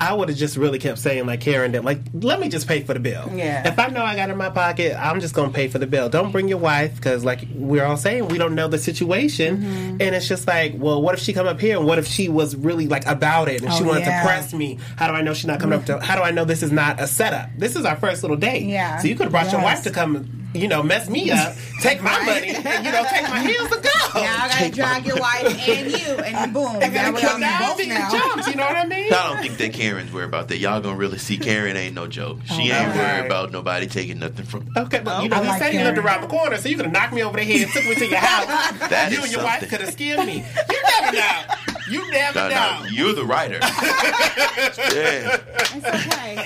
[0.00, 2.82] I would have just really kept saying like Karen that like let me just pay
[2.82, 3.30] for the bill.
[3.34, 3.66] Yeah.
[3.68, 5.86] If I know I got it in my pocket, I'm just gonna pay for the
[5.86, 6.08] bill.
[6.08, 10.02] Don't bring your wife because like we're all saying we don't know the situation, Mm-hmm.
[10.02, 12.28] and it's just like, well, what if she come up here and what if she
[12.28, 14.20] was really like about it and she Oh, wanted yeah.
[14.22, 14.78] to press me?
[14.96, 16.00] How do I know she's not coming up to?
[16.00, 17.50] How do I know this is not a setup?
[17.56, 18.64] This is our first little date.
[18.64, 18.98] Yeah.
[18.98, 20.40] So you could have brought your wife to come.
[20.54, 23.82] You know, mess me up, take my money, and, you know, take my heels and
[23.82, 23.90] go.
[24.14, 27.40] Now I gotta drag your wife and you, and boom, gotta now we're you both
[27.40, 28.10] Now now.
[28.10, 29.12] the jumps, you know what I mean?
[29.12, 30.58] I don't think that Karen's worried about that.
[30.58, 32.38] Y'all gonna really see Karen ain't no joke.
[32.48, 32.98] Oh, she ain't okay.
[32.98, 34.68] worried about nobody taking nothing from.
[34.76, 36.76] Okay, but you know, I he like said you lived around the corner, so you
[36.76, 38.44] could have knocked me over the head, and took me to your house.
[38.94, 40.44] That you and your wife could have skimmed me.
[40.70, 41.42] You never know.
[41.94, 42.78] You You never No, know.
[42.82, 43.58] no, you're the writer.
[43.60, 45.38] yeah.
[45.76, 46.36] It's okay.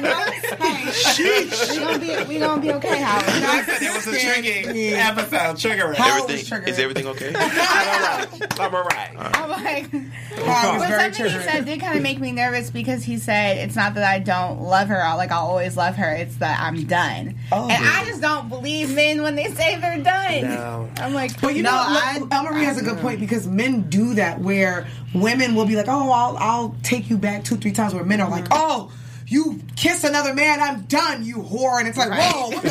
[0.00, 1.74] No, it's okay.
[1.74, 3.24] We gonna be we gonna be okay, Howard.
[3.26, 5.56] I said it was a triggering episode.
[5.56, 5.94] Triggering.
[5.96, 6.68] How- Everything triggered.
[6.68, 7.32] is everything okay?
[7.36, 9.10] I'm alright.
[9.18, 12.70] I'm like, Carl was but very something he said did kind of make me nervous
[12.70, 15.96] because he said it's not that I don't love her, I'll- like I'll always love
[15.96, 16.12] her.
[16.12, 17.68] It's that I'm done, Oh.
[17.68, 20.42] and I just don't believe men when they say they're done.
[20.42, 20.88] No.
[20.98, 23.46] I'm like, But you No, know, I- look, El Marie has a good point because
[23.46, 27.56] men do that where women will be like, "Oh, I'll I'll take you back two,
[27.56, 28.54] three times." Where men are like, mm-hmm.
[28.56, 28.92] "Oh."
[29.28, 31.80] You kiss another man, I'm done, you whore.
[31.80, 32.68] And it's like, whoa, what the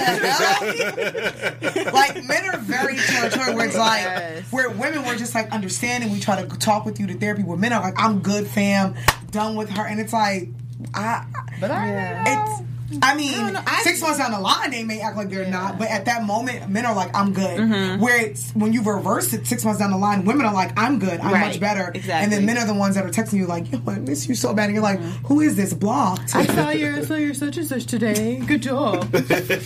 [1.83, 1.93] hell?
[1.93, 4.51] like, men are very territorial where it's like, Yes.
[4.53, 6.13] where women were just like understanding.
[6.13, 8.95] We try to talk with you to therapy, where men are like, I'm good, fam,
[9.31, 9.85] done with her.
[9.85, 10.47] And it's like,
[10.93, 11.25] I,
[11.59, 12.23] but I Yeah.
[12.47, 12.61] it's.
[13.01, 13.57] I mean, don't.
[13.57, 16.23] I- six months down the line, they may act like they're not, but at that
[16.23, 18.01] moment, men are like, "I'm good." Mm-hmm.
[18.01, 20.99] Where it's when you reverse it, six months down the line, women are like, "I'm
[20.99, 21.19] good.
[21.19, 21.47] I'm Right.
[21.47, 22.23] much better." Exactly.
[22.23, 24.35] And then men are the ones that are texting you like, "Yo, I miss you
[24.35, 27.33] so bad," and you're like, "Who is this blocked?" I saw your I saw your
[27.33, 28.37] such and such today.
[28.45, 29.09] Good job.
[29.11, 29.65] we're triggered.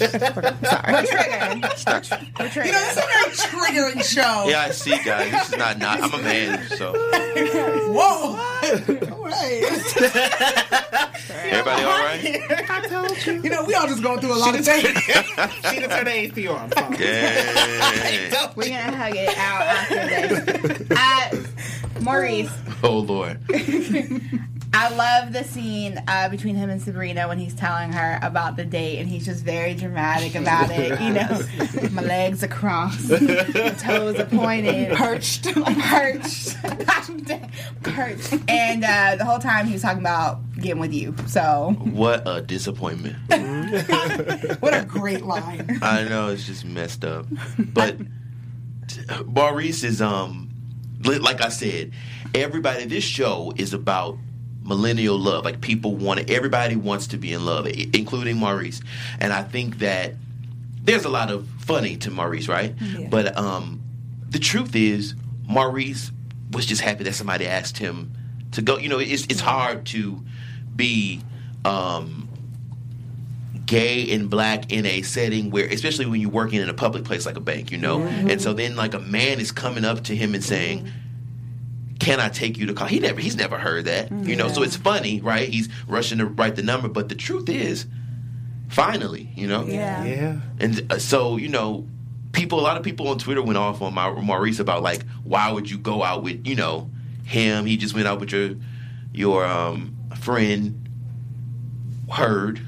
[1.61, 2.65] We're triggered.
[2.65, 4.45] you know, this is a very triggering show.
[4.47, 5.31] Yeah, I see, guys.
[5.31, 6.01] This is not not.
[6.01, 8.35] I'm a man, so Whoa.
[9.11, 9.63] All right.
[11.45, 12.69] everybody all right?
[12.69, 14.87] I told you You know, we all just going through a lot of things.
[14.87, 16.71] She done turned the AC on.
[16.99, 18.51] Yeah.
[18.55, 20.89] We're gonna hug it out after this.
[20.99, 22.51] Uh, Maurice,
[22.83, 23.39] Oh Lord.
[24.71, 28.65] I love the scene uh, between him and Sabrina when he's telling her about the
[28.65, 30.99] date, and he's just very dramatic about it.
[31.01, 36.55] You know, my legs are crossed, my toes are pointed, perched, perched,
[37.83, 41.15] perched, and uh, the whole time he was talking about getting with you.
[41.27, 43.15] So What a disappointment.
[44.59, 45.79] What a great line.
[45.81, 47.25] I know it's just messed up,
[47.57, 47.97] but
[49.25, 50.49] Maurice is um,
[51.03, 51.91] like I said,
[52.35, 52.85] everybody.
[52.85, 54.17] This show is about
[54.69, 55.43] millennial love.
[55.43, 56.29] Like people want it.
[56.29, 58.81] Everybody wants to be in love, including Maurice.
[59.19, 60.13] And I think that
[60.81, 62.73] there's a lot of funny to Maurice, right?
[63.09, 63.81] But um,
[64.29, 66.11] the truth is, Maurice
[66.51, 68.13] was just happy that somebody asked him
[68.53, 68.77] to go.
[68.77, 70.23] You know, it's it's hard to
[70.75, 71.21] be.
[71.65, 72.27] Um,
[73.65, 77.27] gay and black in a setting where especially when you're working in a public place
[77.27, 80.15] like a bank you know and so then like a man is coming up to
[80.15, 80.91] him and saying
[81.99, 82.87] can I take you to call?
[82.87, 84.47] He never, he's never heard that, you know.
[84.47, 85.49] So it's funny, right?
[85.49, 87.85] He's rushing to write the number, but the truth is,
[88.69, 89.65] finally, you know.
[89.65, 90.03] Yeah.
[90.05, 90.39] Yeah.
[90.59, 91.87] And uh, so, you know,
[92.31, 95.51] people, a lot of people on Twitter went off on Ma- Maurice about like, why
[95.51, 96.89] would you go out with, you know,
[97.25, 97.65] him?
[97.65, 98.55] He just went out with your
[99.13, 100.85] your um, friend.
[102.11, 102.59] Heard,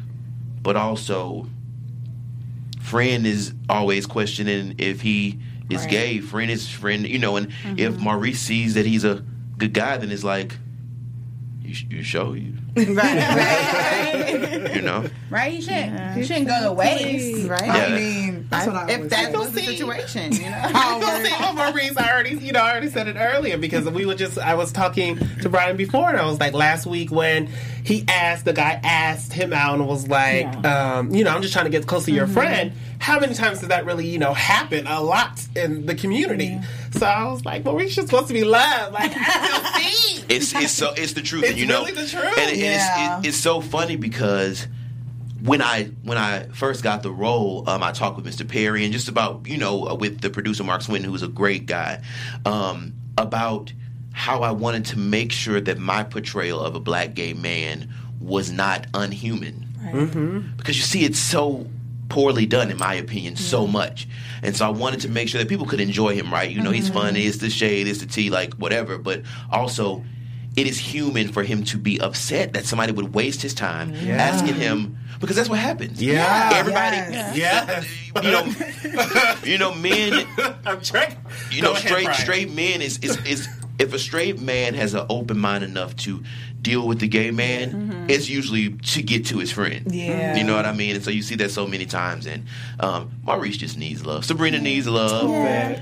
[0.61, 1.47] but also,
[2.79, 5.39] friend is always questioning if he
[5.71, 6.19] is gay.
[6.19, 7.35] Friend is friend, you know.
[7.37, 9.23] And if Maurice sees that he's a
[9.57, 10.57] good guy, then it's like,
[11.61, 15.05] you, sh- you show you, right, right, you know.
[15.29, 17.47] right, you shouldn't you shouldn't go to waste.
[17.49, 17.65] right.
[17.65, 17.73] Yeah.
[17.73, 19.37] I mean, that's what I If always that say.
[19.37, 20.69] was the situation, you know.
[21.01, 24.05] Well, see, oh, Maurice, I already, you know, I already said it earlier because we
[24.05, 27.47] were just, I was talking to Brian before, and I was like, last week when
[27.83, 31.53] he asked, the guy asked him out and was like, um, you know, I'm just
[31.53, 32.73] trying to get close to your friend.
[33.01, 34.85] How many times does that really, you know, happen?
[34.85, 36.59] A lot in the community.
[36.91, 38.93] So I was like, Maurice just supposed to be loved.
[38.93, 39.23] Like, I
[39.79, 40.25] feel seen.
[40.29, 42.23] It's it's so it's the truth, It's and you know, really the truth.
[42.37, 43.17] and, it- and Yeah.
[43.17, 44.67] it's, it, it's so funny because
[45.43, 48.47] when I when I first got the role, um, I talked with Mr.
[48.47, 51.65] Perry and just about you know uh, with the producer Mark Swinton, who's a great
[51.65, 52.03] guy,
[52.45, 53.73] um, about
[54.13, 58.51] how I wanted to make sure that my portrayal of a black gay man was
[58.51, 61.65] not unhuman, because you see, it's so
[62.11, 63.71] poorly done in my opinion so mm-hmm.
[63.73, 64.07] much
[64.43, 66.71] and so i wanted to make sure that people could enjoy him right you know
[66.71, 67.29] he's funny mm-hmm.
[67.29, 69.21] it's the shade it's the tea like whatever but
[69.51, 70.03] also
[70.57, 74.55] it is human for him to be upset that somebody would waste his time asking
[74.55, 76.49] him because that's what happens Yeah.
[76.53, 77.87] everybody Yes.
[78.15, 78.21] Yeah.
[78.21, 80.27] you know you know men
[80.65, 81.15] I'm trying.
[81.49, 82.21] you know, Go ahead, straight Brian.
[82.21, 83.47] straight men is, is is
[83.79, 86.23] if a straight man has an open mind enough to
[86.61, 89.93] deal with the gay man, it's usually to get to his friend.
[89.93, 90.35] Yeah.
[90.35, 90.95] you know what I mean.
[90.95, 92.25] And so you see that so many times.
[92.25, 92.45] And
[92.79, 94.25] um, Maurice just needs love.
[94.25, 95.29] Sabrina needs love.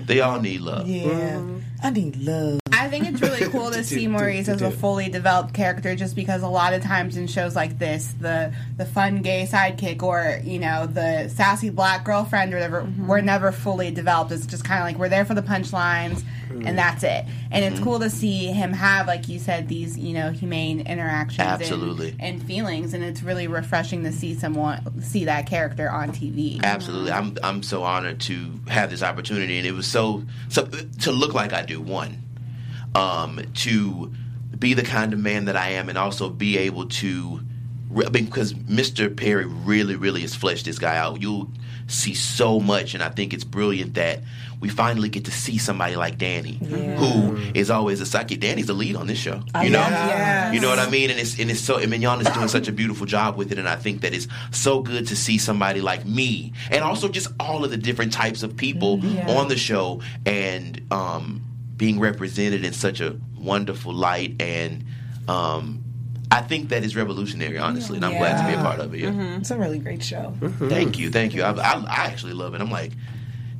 [0.07, 0.87] They all need love.
[0.87, 1.43] Yeah.
[1.81, 2.59] I need love.
[2.89, 6.41] I think it's really cool to see Maurice as a fully developed character just because
[6.41, 10.57] a lot of times in shows like this, the the fun gay sidekick or, you
[10.57, 13.05] know, the sassy black girlfriend or whatever, mm-hmm.
[13.05, 14.31] we're never fully developed.
[14.31, 17.25] It's just kind of like we're there for the punchlines and that's it.
[17.51, 17.83] And it's mm-hmm.
[17.83, 22.15] cool to see him have, like you said, these, you know, humane interactions and- Absolutely.
[22.19, 22.93] And, feelings.
[22.93, 26.63] And it's really refreshing to see someone, see that character on TV.
[26.63, 30.65] Absolutely, I'm I'm so honored to have this opportunity, and it was so so
[31.01, 31.81] to look like I do.
[31.81, 32.23] One,
[32.95, 34.11] um, to
[34.57, 37.41] be the kind of man that I am, and also be able to.
[37.91, 39.15] I mean, because Mr.
[39.15, 41.21] Perry really, really has fleshed this guy out.
[41.21, 41.49] You'll
[41.87, 44.21] see so much, and I think it's brilliant that
[44.61, 46.57] we finally get to see somebody like Danni,
[46.97, 48.41] who is always a psychic.
[48.41, 49.41] Danni's the lead on this show.
[49.63, 50.53] You know, Yes.
[50.53, 51.77] you know what I mean, and it's and it's so.
[51.77, 54.27] And Mignon is doing such a beautiful job with it, and I think that it's
[54.51, 58.43] so good to see somebody like me, and also just all of the different types
[58.43, 61.41] of people on the show, and um,
[61.79, 64.85] being represented in such a wonderful light and.
[65.27, 65.83] Um,
[66.31, 68.99] I think that is revolutionary, honestly, and I'm glad to be a part of it.
[68.99, 69.09] Yeah.
[69.09, 69.41] Mm-hmm.
[69.41, 70.35] It's a really great show.
[70.39, 70.69] Mm-hmm.
[70.69, 71.41] Thank you, thank you.
[71.41, 72.61] I, I, I actually love it.
[72.61, 72.91] I'm like,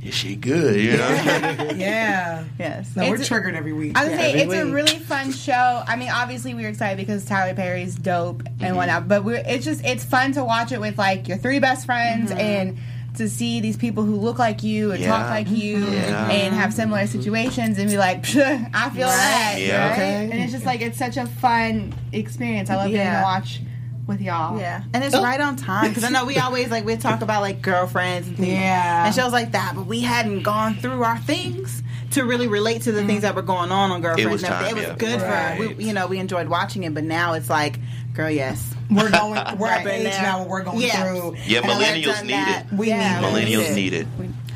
[0.03, 0.79] is she good?
[0.79, 1.71] You know?
[1.75, 2.45] Yeah.
[2.60, 2.95] Yes.
[2.95, 3.97] No, we're It's- triggered every week.
[3.97, 5.84] I would say every it's a really fun show.
[5.88, 8.75] I mean, obviously we were excited because Tyler Perry's dope and mm-hmm.
[8.75, 11.86] whatnot, but we're it's just it's fun to watch it with like your three best
[11.86, 12.77] friends and
[13.19, 15.93] to see these people who look like you and talk like you mm-hmm.
[15.93, 16.32] Yeah.
[16.32, 19.88] and have similar situations and be like, "Psh, I feel that, Yeah.
[19.88, 19.91] right?
[19.93, 20.29] Okay.
[20.32, 22.69] And it's just like it's such a fun experience.
[22.69, 23.19] I love getting Yeah.
[23.19, 23.62] to watch
[24.08, 24.58] with y'all.
[24.58, 25.21] Yeah, and it's oh.
[25.21, 28.38] right on time because I know we always like we talk about like girlfriends and
[28.38, 29.05] things, Yeah.
[29.05, 32.91] and shows like that, but we hadn't gone through our things to really relate to
[32.91, 34.32] the things that were going on on girlfriends.
[34.32, 34.88] was time, it yeah.
[34.89, 35.58] was good Right.
[35.58, 37.80] for we, you know we enjoyed watching it, but now it's like,
[38.13, 39.39] girl, yes, We're going.
[39.60, 41.04] We're at the age now where we're going Yeah.
[41.04, 41.36] through.
[41.45, 42.65] Yeah, millennials need that.
[42.72, 42.74] it.
[42.76, 43.19] We Yeah.
[43.22, 43.28] need.
[43.28, 43.76] Millennials Yeah.
[43.76, 44.08] need it.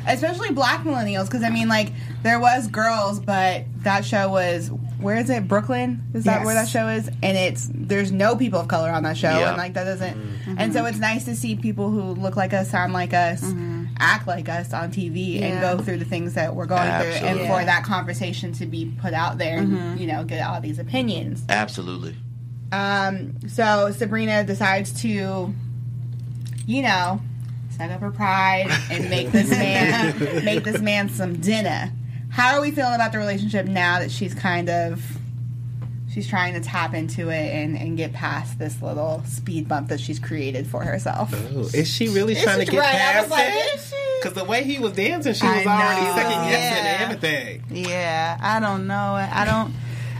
[0.06, 1.90] especially black millennials because i mean like
[2.22, 6.44] there was girls but that show was where is it brooklyn is that Yes.
[6.44, 9.48] where that show is and it's there's no people of color on that show Yeah.
[9.48, 10.56] and like that doesn't Mm-hmm.
[10.58, 13.40] and so it's nice to see people who look like us sound like us
[13.98, 17.24] act like us on tv and go through the things that we're going through and
[17.40, 17.46] Absolutely.
[17.46, 19.74] for that conversation to be put out there Mm-hmm.
[19.76, 22.16] and you know get all these opinions Absolutely.
[22.72, 25.54] um, so Sabrina decides to,
[26.66, 27.20] you know,
[27.76, 31.92] suck up her pride and make this man make this man some dinner.
[32.30, 35.13] How are we feeling about the relationship now that she's kind of
[36.14, 39.98] she's trying to tap into it and, and get past this little speed bump that
[40.00, 41.30] she's created for herself?
[41.54, 42.94] Oh, is she really trying to get right?
[42.94, 43.74] Past like, it?
[43.74, 43.96] is she?
[44.22, 46.98] Because the way he was dancing, she was already second guessing Yeah.
[47.00, 47.64] everything.
[47.70, 49.74] yeah, I don't know, I don't,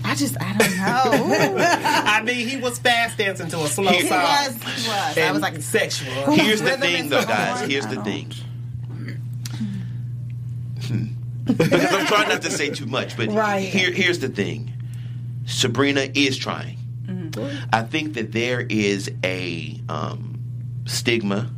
[0.07, 1.65] I just I don't know.
[1.65, 4.19] I mean, he was fast dancing to a slow He song.
[4.23, 5.19] was, he was.
[5.19, 6.13] I was like, sexual.
[6.33, 7.63] Here's the thing, though, guys.
[7.67, 8.33] Here's I the don't- thing.
[11.47, 13.61] because I'm trying not to say too much, but Right.
[13.69, 14.73] here, here's the thing.
[15.47, 16.79] Sabrina is trying.
[17.73, 20.39] I think that there is a um,
[20.87, 21.51] stigma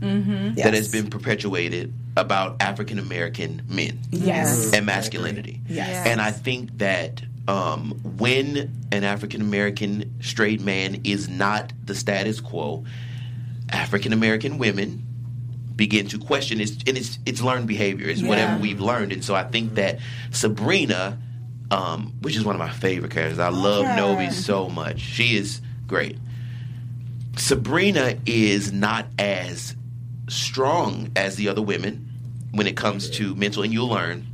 [0.00, 4.72] that has been perpetuated about African American men Yes.
[4.72, 5.60] and masculinity.
[5.68, 6.06] Yes.
[6.06, 12.40] And I think that um, when an African American straight man is not the status
[12.40, 12.84] quo,
[13.70, 15.04] African American women
[15.74, 18.08] begin to question it, and it's it's learned behavior.
[18.08, 19.98] It's whatever we've learned, and so I think that
[20.30, 21.18] Sabrina,
[21.70, 23.96] um, which is one of my favorite characters, I love her.
[23.96, 25.00] Novi so much.
[25.00, 26.18] She is great.
[27.36, 29.74] Sabrina is not as
[30.28, 32.08] strong as the other women
[32.52, 34.24] when it comes to mental, and you'll learn.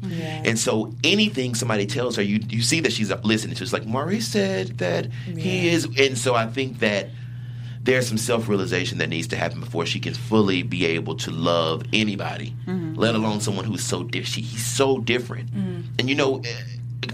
[0.45, 3.63] And so anything somebody tells her, you you see that she's listening to.
[3.63, 7.09] It's like Maurice said that he is, and so I think that
[7.83, 11.31] there's some self realization that needs to happen before she can fully be able to
[11.31, 14.47] love anybody, let alone someone who's so different.
[14.47, 15.49] He's so different,
[15.99, 16.43] and you know.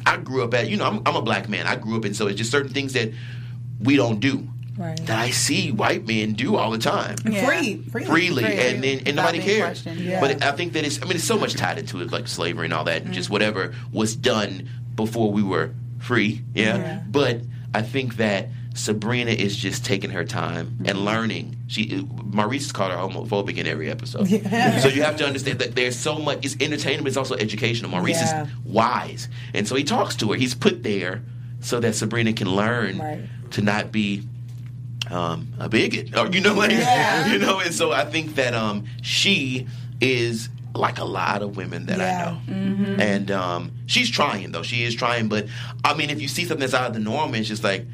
[0.04, 1.66] I grew up at you know I'm, I'm a black man.
[1.66, 3.12] I grew up in so it's just certain things that
[3.80, 4.96] we don't do Right.
[5.06, 7.46] that I see white men do all the time Yeah.
[7.46, 7.82] Free.
[7.90, 8.06] Freely.
[8.06, 9.86] freely, and then and Without nobody cares.
[9.86, 10.20] Yeah.
[10.20, 11.00] But I think that it's.
[11.00, 13.14] I mean, it's so much tied into it, like slavery and all that, and Mm.
[13.14, 16.42] just whatever was done before we were free.
[16.54, 16.76] Yeah.
[16.76, 17.02] Yeah.
[17.08, 17.40] But
[17.72, 20.86] I think that Sabrina is just taking her time Mm-hmm.
[20.88, 21.56] and learning.
[21.66, 24.28] She Maurice called her homophobic in every episode.
[24.82, 26.44] So you have to understand that there's so much.
[26.44, 27.90] It's entertainment, but it's also educational.
[27.90, 28.44] Maurice Yeah.
[28.44, 30.34] is wise, and so he talks to her.
[30.38, 31.22] He's put there
[31.60, 33.20] so that Sabrina can learn Right.
[33.52, 34.22] to not be
[35.10, 37.32] um, a bigot, or you know, like Yeah.
[37.32, 37.60] you know.
[37.60, 39.66] And so I think that um, she
[40.00, 42.36] is like a lot of women that Yeah.
[42.46, 44.62] I know, and um, she's trying though.
[44.62, 45.46] She is trying, but
[45.84, 47.86] I mean, if you see something that's out of the norm, it's just like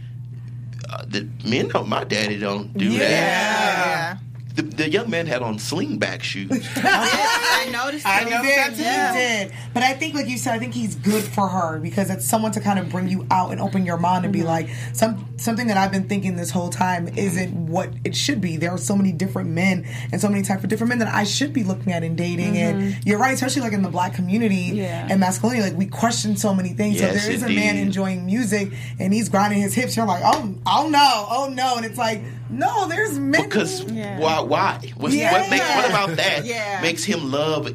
[0.92, 1.88] Uh, the men don't.
[1.88, 3.00] My daddy don't do that.
[3.00, 4.18] yeah.
[4.54, 6.50] The, the young man had on slingback shoes.
[6.76, 8.06] I noticed.
[8.06, 8.30] I those.
[8.30, 9.52] know He did, that he did.
[9.74, 12.52] But I think, like you said, I think he's good for her because it's someone
[12.52, 14.48] to kind of bring you out and open your mind and be mm-hmm.
[14.48, 18.56] like, some something that I've been thinking this whole time isn't what it should be.
[18.56, 21.24] There are so many different men and so many types of different men that I
[21.24, 22.56] should be looking at and dating.
[22.56, 23.08] And mm-hmm.
[23.08, 25.08] you're right, especially like in the black community Yeah.
[25.10, 27.00] and masculinity, like we question so many things.
[27.00, 29.96] Yes, so there is a man enjoying music and he's grinding his hips.
[29.96, 33.42] You're like, oh, oh no, oh no, and it's like, no, there's men.
[33.42, 34.18] Because Yeah.
[34.18, 34.40] why?
[34.40, 34.92] Why?
[34.96, 35.32] What's, Yeah.
[35.40, 36.80] what, makes, what about that Yeah.
[36.82, 37.74] makes him love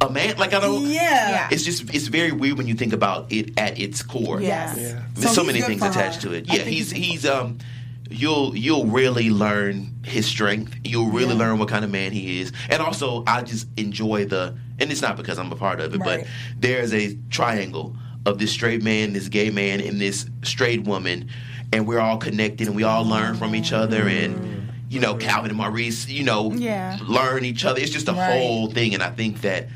[0.00, 0.36] a man.
[0.36, 0.86] Like I don't.
[0.88, 1.48] Yeah.
[1.50, 4.40] It's just it's very weird when you think about it at its core.
[4.40, 4.76] Yes.
[4.78, 5.02] Yeah.
[5.14, 6.28] There's So so, many things attached her.
[6.30, 6.46] to it.
[6.46, 7.58] Yeah, he's he's- he's um
[8.10, 10.74] you'll you'll really learn his strength.
[10.84, 11.40] You'll really Yeah.
[11.40, 12.52] learn what kind of man he is.
[12.70, 15.98] And also I just enjoy the and it's not because I'm a part of it,
[15.98, 16.20] Right.
[16.20, 16.26] but
[16.60, 21.28] there's a triangle of this straight man, this gay man, and this straight woman,
[21.72, 24.54] and we're all connected and we all learn from each other and mm.
[24.90, 26.98] you know, Calvin and Maurice, you know, Yeah.
[27.06, 27.80] learn each other.
[27.80, 28.32] It's just a Right.
[28.40, 29.68] whole thing and I think that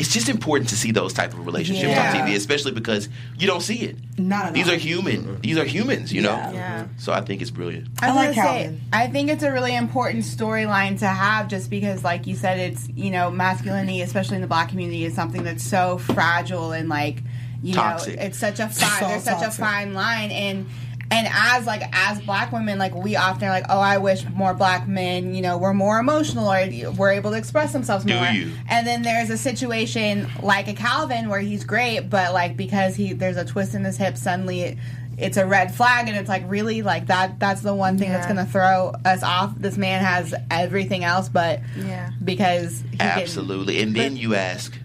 [0.00, 2.10] it's just important to see those type of relationships Yeah.
[2.20, 3.96] on TV, especially because you don't see it.
[4.16, 4.74] Not at These all.
[4.74, 5.40] are human.
[5.40, 6.34] These are humans, you know.
[6.36, 6.52] Yeah.
[6.52, 6.84] Yeah.
[6.98, 7.88] So I think it's brilliant.
[8.00, 8.80] I, I like gonna say, Calvin.
[8.92, 12.88] I think it's a really important storyline to have just because, like you said, it's,
[12.94, 17.22] you know, masculinity, especially in the black community, is something that's so fragile and, like,
[17.60, 18.16] you Toxic.
[18.16, 20.30] know, it's such a fine, So there's such a fine line.
[20.30, 20.66] And,
[21.10, 24.52] and as like as black women, like we often are like, oh, I wish more
[24.54, 28.26] black men, you know, were more emotional or were able to express themselves Do more.
[28.26, 28.52] you?
[28.68, 33.12] And then there's a situation like a Calvin where he's great, but like because he
[33.14, 34.78] there's a twist in his hip, suddenly it,
[35.16, 37.40] it's a red flag, and it's like really like that.
[37.40, 39.52] That's the one thing that's gonna throw us off.
[39.56, 42.10] This man has everything else, but Yeah.
[42.22, 43.80] because he can- Absolutely.
[43.82, 44.78] And then you ask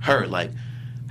[0.00, 0.50] her, like,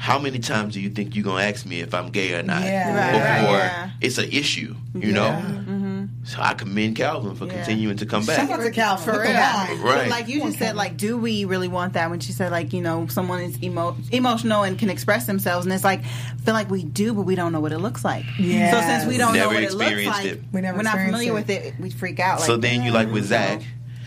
[0.01, 2.63] how many times do you think you're gonna ask me if I'm gay or not
[2.63, 2.95] Yeah.
[2.95, 3.89] Right, before right, yeah.
[3.99, 4.73] it's an issue?
[4.95, 6.07] You know.
[6.23, 7.53] So I commend Calvin for Yeah.
[7.53, 8.49] continuing to come Shout back.
[8.51, 9.03] out to Calvin.
[9.05, 9.33] For with real.
[9.33, 9.81] wine.
[9.81, 9.95] Right.
[10.03, 12.09] But like you just said, like, do we really want that?
[12.09, 15.73] When she said, like, you know, someone is emo- emotional and can express themselves, and
[15.73, 16.03] it's like,
[16.45, 18.25] feel like we do, but we don't know what it looks like.
[18.37, 18.73] Yes.
[18.73, 20.41] So since we don't Never know what it looks experienced like, it.
[20.51, 21.35] We never we're not familiar it.
[21.35, 21.73] with it.
[21.79, 22.39] We freak out.
[22.39, 23.61] Like, so then you like with Zach,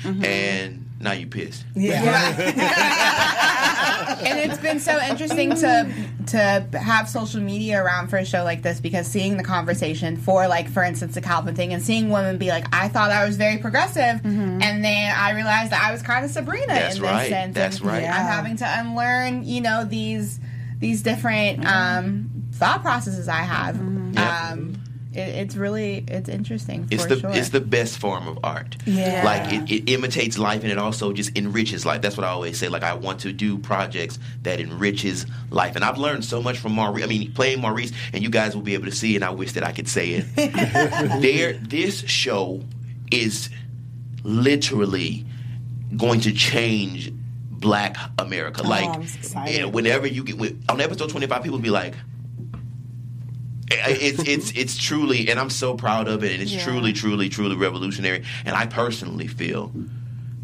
[0.04, 0.24] Mm-hmm.
[0.24, 1.64] and now you pissed.
[1.74, 2.38] Yeah.
[4.24, 5.92] and it's been so interesting to
[6.28, 10.46] to have social media around for a show like this because seeing the conversation for
[10.48, 13.36] like for instance the Calvin thing and seeing women be like I thought I was
[13.36, 17.10] very progressive and then I realized that I was kind of Sabrina That's in this
[17.10, 17.28] right.
[17.28, 17.96] sense That's and right.
[17.98, 18.32] I'm Yeah.
[18.36, 20.38] having to unlearn you know these
[20.78, 23.76] these different um, thought processes I have
[24.12, 24.50] Yeah.
[24.52, 24.74] um,
[25.14, 28.76] it, it's really it's interesting for It's the sure it's the best form of art.
[28.86, 29.22] Yeah.
[29.24, 32.02] Like it, it imitates life and it also just enriches life.
[32.02, 32.68] That's what I always say.
[32.68, 36.72] Like I want to do projects that enriches life, and I've learned so much from
[36.72, 37.04] Maurice.
[37.04, 39.14] I mean, playing Maurice, and you guys will be able to see.
[39.14, 40.26] And I wish that I could say it.
[41.22, 42.62] there, this show
[43.10, 43.50] is
[44.24, 45.24] literally
[45.96, 47.12] going to change
[47.50, 48.62] Black America.
[48.62, 49.60] like, I'm excited.
[49.60, 51.94] eh, whenever you get when- on episode twenty five, people be like.
[53.78, 56.64] It's it's it's truly, and I'm so proud of it, and it's Yeah.
[56.64, 58.24] truly, truly, truly revolutionary.
[58.44, 59.72] And I personally feel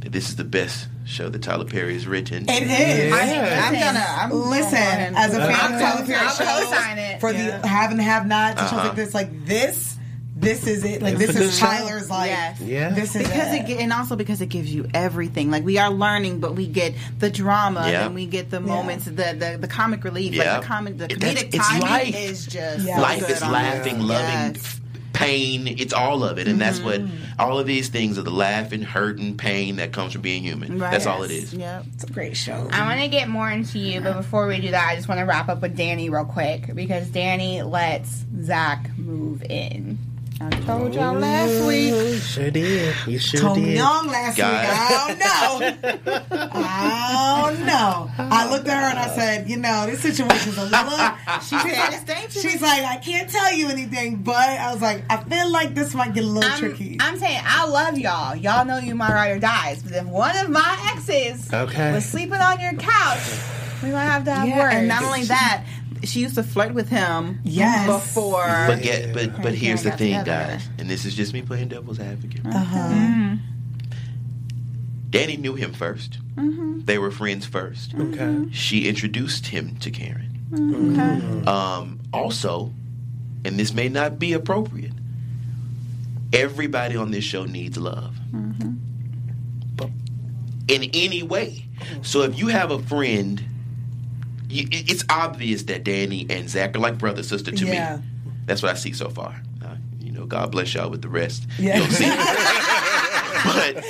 [0.00, 2.48] that this is the best show that Tyler Perry has written.
[2.48, 3.12] It is.
[3.12, 4.06] I'm gonna.
[4.08, 5.80] I'm gonna Listen, go ahead and as a put it fan of.
[5.80, 7.20] Tyler Perry I'll shows, co-sign it.
[7.20, 7.58] for Yeah.
[7.58, 8.86] the have and have not and shows Uh-huh.
[8.88, 9.97] like this, like this,
[10.40, 11.02] this is it.
[11.02, 11.66] Like It's this is good show.
[11.66, 12.30] Tyler's like.
[12.30, 12.60] Yes.
[12.60, 12.90] Yeah.
[12.90, 13.80] This is because it, it.
[13.80, 15.50] and also because it gives you everything.
[15.50, 18.06] Like we are learning, but we get the drama Yeah.
[18.06, 20.52] and we get the moments, the, the the comic relief, Yeah.
[20.54, 22.14] like the comic, the It- that's- comedic it's timing life.
[22.16, 23.00] is just Yeah.
[23.00, 24.02] Life good is on laughing, it.
[24.02, 24.80] loving, Yes.
[25.12, 25.66] pain.
[25.66, 27.40] It's all of it, and that's what Mm-hmm.
[27.40, 30.78] all of these things are the laughing, hurting, pain that comes from being human.
[30.78, 30.92] Right.
[30.92, 31.52] That's all it is.
[31.52, 31.84] Yep.
[31.94, 32.68] It's a great show.
[32.72, 35.18] I want to get more into you, but before we do that, I just want
[35.18, 39.98] to wrap up with Danni real quick because Danni lets Zach move in.
[40.40, 41.90] I told y'all last oh, week.
[41.90, 42.94] You sure did.
[43.08, 43.74] You sure Tony did.
[43.78, 44.68] Young last Guys.
[44.68, 44.78] week.
[44.78, 46.50] I don't know.
[46.52, 48.10] I don't know.
[48.18, 50.78] I looked at her and I said, you know, this situation's a little.
[51.42, 55.16] She said it's she's like, I can't tell you anything, but I was like, I
[55.24, 56.96] feel like this might get a little I'm, tricky.
[57.00, 58.36] I'm saying I love y'all.
[58.36, 59.82] Y'all know you my ride or dies.
[59.82, 61.92] But if one of my exes Okay.
[61.92, 63.20] was sleeping on your couch,
[63.82, 64.74] we might have to have Yeah, words.
[64.74, 65.64] And not only that,
[66.08, 67.40] she used to flirt with him.
[67.44, 67.86] Yes.
[67.86, 68.64] Before.
[68.66, 70.52] But get but but here's the thing, together.
[70.54, 72.44] guys, and this is just me playing devil's advocate.
[72.46, 73.36] uh-huh.
[75.10, 76.80] Danni knew him 1st Mm-hmm.
[76.84, 78.52] They were friends 1st Okay.
[78.52, 80.38] She introduced him to Karen.
[80.52, 81.48] Mm-hmm.
[81.48, 82.72] Um, also,
[83.44, 84.92] and this may not be appropriate,
[86.32, 88.14] everybody on this show needs love.
[88.32, 88.74] Mm-hmm.
[90.68, 91.64] In any way.
[92.02, 93.57] So if you have a friend, you, it-
[94.50, 97.96] it's obvious that Danni and Zach are like brother sister to Yeah.
[97.96, 98.02] me.
[98.46, 99.40] That's what I see so far.
[99.62, 101.46] Uh, you know, God bless y'all with the rest.
[101.58, 101.86] Yeah.
[103.44, 103.84] But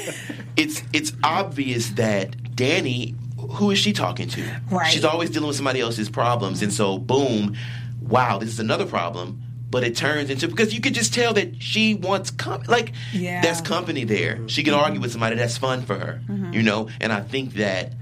[0.57, 3.14] it's it's obvious that Danni,
[3.53, 4.61] who is she talking to?
[4.71, 4.92] Right.
[4.92, 7.57] She's always dealing with somebody else's problems, and so boom,
[8.03, 9.42] wow, this is another problem.
[9.71, 13.40] But it turns into because you could just tell that she wants com- like Yeah.
[13.40, 14.47] there's company there.
[14.49, 16.21] She can argue with somebody that's fun for her,
[16.53, 16.88] you know.
[17.01, 17.94] And I think that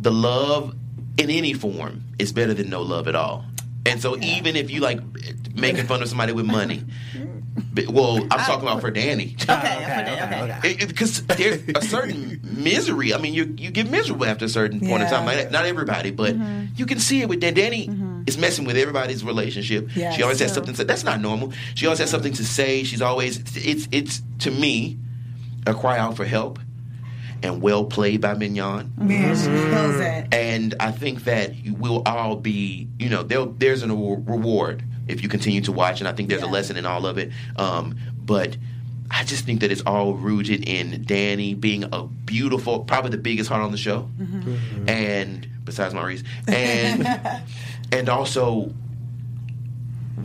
[0.00, 0.74] the love
[1.18, 3.44] in any form is better than no love at all.
[3.84, 5.00] And so even if you like
[5.54, 6.84] making fun of somebody with money,
[7.88, 9.34] Well, I'm talking about for Danni.
[9.40, 10.86] Okay, oh, okay, okay.
[10.86, 13.14] Because there's a certain misery.
[13.14, 15.24] I mean, you you get miserable after a certain point in time.
[15.26, 16.34] Like, not everybody, but
[16.76, 17.54] you can see it with Dan.
[17.54, 19.88] Danni is messing with everybody's relationship.
[19.96, 20.14] Yes.
[20.16, 20.84] she always has something to.
[20.84, 21.52] That's not normal.
[21.74, 22.84] She always has something to say.
[22.84, 23.38] She's always.
[23.56, 24.98] It's it's to me
[25.66, 26.58] a cry out for help,
[27.42, 28.92] and well played by Mignon.
[28.96, 30.32] Man, she kills it.
[30.34, 35.28] And I think that we'll all be, you know, there's an award- reward if you
[35.28, 37.30] continue to watch, and I think there's a lesson in all of it.
[37.56, 38.56] Um, but
[39.10, 43.48] I just think that it's all rooted in Danni being a beautiful, probably the biggest
[43.48, 44.10] heart on the show,
[44.86, 47.06] and besides Maurice, and
[47.92, 48.72] and also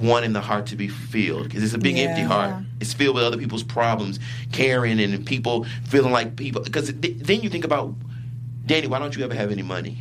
[0.01, 2.27] wanting the heart to be filled because it's a big empty Yeah.
[2.27, 2.63] heart.
[2.79, 4.19] It's filled with other people's problems,
[4.51, 6.61] caring, and people feeling like people.
[6.63, 7.95] Because th- then you think about
[8.65, 8.87] Danni.
[8.87, 9.97] Why don't you ever have any money?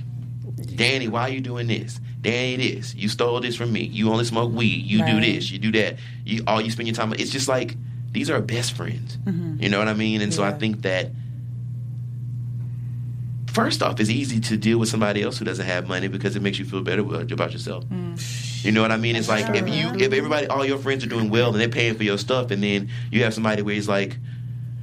[0.56, 2.00] Danni, why are you doing this?
[2.20, 2.94] Danni, this.
[2.94, 3.82] You stole this from me.
[3.82, 4.84] You only smoke weed.
[4.86, 5.50] You do this.
[5.50, 5.96] You do that.
[6.24, 7.12] You all you spend your time.
[7.14, 7.76] It's just like
[8.12, 9.16] these are best friends.
[9.24, 9.62] Mm-hmm.
[9.62, 10.20] You know what I mean?
[10.20, 11.10] And so I think that
[13.52, 16.42] first off, it's easy to deal with somebody else who doesn't have money because it
[16.42, 17.84] makes you feel better about yourself.
[17.86, 18.64] Mm.
[18.64, 19.16] You know what I mean?
[19.16, 21.94] It's like if you if everybody all your friends are doing well and they're paying
[21.94, 24.16] for your stuff, and then you have somebody where it's like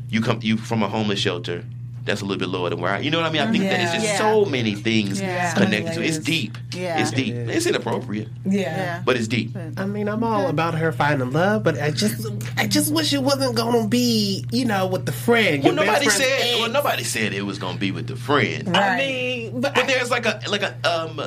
[0.10, 1.64] you come you from a homeless shelter.
[2.06, 3.00] That's a little bit lower than where I.
[3.00, 3.42] You know what I mean?
[3.42, 4.18] I think that it's just Yeah.
[4.18, 5.54] so many things Yeah.
[5.54, 6.08] connected to it.
[6.08, 6.58] It's deep.
[6.74, 7.00] Yeah.
[7.02, 7.34] It's deep.
[7.36, 8.62] It's inappropriate, Yeah.
[8.62, 9.02] Yeah.
[9.06, 9.56] but it's deep.
[9.78, 12.26] I mean, I'm all about her finding love, but I just,
[12.58, 15.64] I just wish it wasn't gonna be, you know, with the friend.
[15.64, 16.26] Well, nobody said.
[16.42, 16.60] ex.
[16.60, 18.76] Well, nobody said it was gonna be with the friend.
[18.76, 21.20] I mean, but, But I- there's like a like a um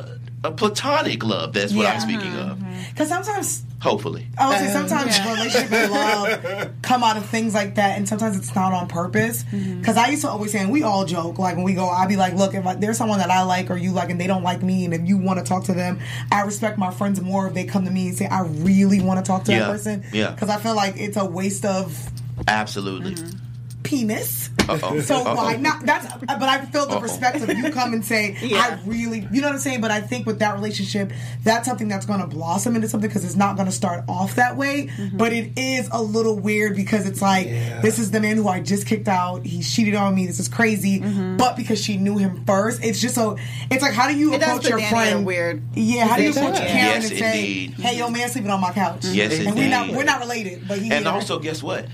[0.44, 1.52] a platonic love.
[1.52, 1.92] That's what Yeah.
[1.92, 2.58] I'm speaking of.
[2.90, 4.28] Because sometimes Hopefully.
[4.38, 8.08] I would say um, sometimes relationship and love come out of things like that, and
[8.08, 9.42] sometimes it's not on purpose.
[9.42, 9.80] Mm-hmm.
[9.80, 12.06] Because I used to always say, and we all joke, like when we go, I'll
[12.06, 14.28] be like, look, if I, there's someone that I like or you like, and they
[14.28, 15.98] don't like me, and if you want to talk to them,
[16.30, 19.18] I respect my friends more if they come to me and say, I really want
[19.18, 19.58] to talk to Yeah.
[19.58, 20.04] that person.
[20.12, 20.30] Yeah.
[20.30, 22.08] Because I feel like it's a waste of
[22.46, 23.16] Absolutely.
[23.16, 23.38] Mm-hmm.
[23.82, 24.50] Penis.
[24.68, 25.00] Uh-oh.
[25.00, 25.34] So Uh-oh.
[25.34, 25.84] why not?
[25.84, 27.00] That's but I feel the Uh-oh.
[27.00, 27.48] perspective.
[27.56, 29.80] You come and say, I really, you know what I'm saying.
[29.80, 31.12] But I think with that relationship,
[31.42, 34.36] that's something that's going to blossom into something because it's not going to start off
[34.36, 34.86] that way.
[34.86, 35.16] Mm-hmm.
[35.16, 38.60] But it is a little weird because it's like this is the man who I
[38.60, 39.44] just kicked out.
[39.44, 40.26] He cheated on me.
[40.26, 41.00] This is crazy.
[41.00, 41.36] Mm-hmm.
[41.38, 43.36] But because she knew him first, it's just so.
[43.70, 45.26] It's like how do you It approach your Danni in a friend?
[45.26, 46.60] weird Yeah, how do you approach does.
[46.60, 49.88] Karen Yes, and say, "Hey, yo, man, sleeping on my couch." Yes, and we're not
[49.90, 51.86] we're not related, but he And also, guess what?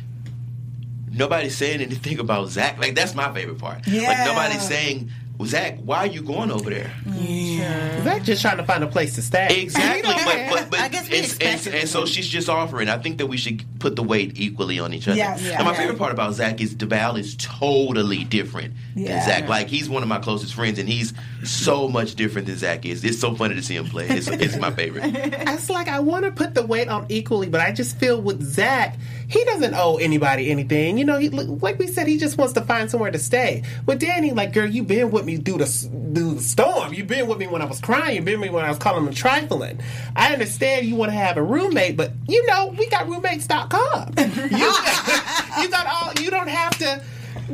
[1.19, 2.79] Nobody's saying anything about Zach.
[2.79, 3.87] Like that's my favorite part.
[3.87, 4.09] Yeah.
[4.09, 6.93] Like nobody's saying, well, Zach, why are you going over there?
[7.07, 8.05] Mm-hmm.
[8.05, 9.63] Zach just trying to find a place to stay.
[9.63, 12.89] Exactly, but, but, but I guess we and, and, and so she's just offering.
[12.89, 15.17] I think that we should put the weight equally on each other.
[15.17, 15.45] Yes.
[15.47, 15.77] and my Yeah.
[15.79, 19.49] favorite part about Zach is Devale is totally different than Zach.
[19.49, 21.13] Like he's one of my closest friends, and he's
[21.45, 23.05] so much different than Zach is.
[23.05, 24.09] It's so funny to see him play.
[24.09, 25.05] It's, it's my favorite.
[25.59, 28.43] It's like I want to put the weight on equally, but I just feel with
[28.43, 28.97] Zach,
[29.29, 30.99] he doesn't owe anybody anything.
[30.99, 33.63] You know, he, like we said, he just wants to find somewhere to stay.
[33.87, 36.95] With Danni, like, girl, you've been with me through the through the storm.
[36.95, 38.17] You've been with me when I was crying.
[38.17, 39.81] You've been with me when I was calling him trifling.
[40.17, 44.15] I understand you want to have a roommate, but you know, we got roommates.com.
[44.49, 44.65] You,
[45.63, 46.13] you got all.
[46.23, 47.03] You don't have to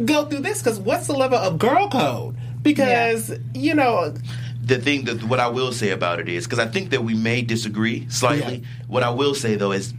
[0.05, 2.37] go through this because what's the level of girl code?
[2.63, 4.15] Because you know,
[4.63, 7.15] the thing that what I will say about it is because I think that we
[7.15, 8.63] may disagree slightly.
[8.87, 9.93] What I will say though is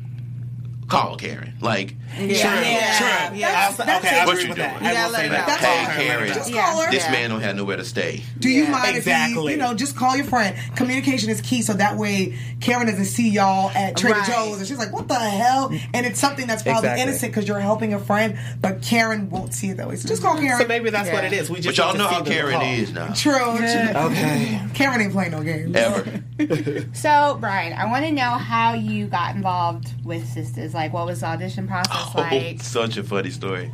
[0.87, 1.53] call Karen.
[1.61, 2.97] Like, True, Yeah.
[2.97, 3.39] true.
[3.41, 4.25] That's- I- that's okay, it.
[4.27, 4.57] What you doing?
[4.57, 4.81] that.
[4.81, 5.49] You I will say that.
[5.59, 6.07] hey.
[6.07, 6.91] Karen, Just call her.
[6.91, 7.11] this Yeah.
[7.11, 8.23] man don't have nowhere to stay.
[8.39, 8.69] Do you Yeah.
[8.71, 9.43] mind if Exactly.
[9.43, 10.55] you, you know, just call your friend?
[10.77, 14.27] Communication is key, so that way Karen doesn't see y'all at Trader Right.
[14.29, 17.01] Joe's and she's like, "What the hell?" And it's something that's probably Exactly.
[17.01, 19.97] innocent because you're helping a friend, but Karen won't see it that way.
[19.97, 20.61] So just call Karen.
[20.61, 21.49] So maybe that's what it is.
[21.49, 22.63] We But just y'all know how Karen call.
[22.63, 23.07] is now.
[23.13, 23.57] True.
[23.57, 23.89] true.
[23.93, 24.61] Okay.
[24.73, 25.75] Karen ain't playing no games.
[25.75, 26.05] Ever.
[26.93, 30.74] So, Brian, I want to know how you got involved with Sistas.
[30.75, 32.61] Like, what was the audition process Oh, like?
[32.61, 33.71] such a funny story.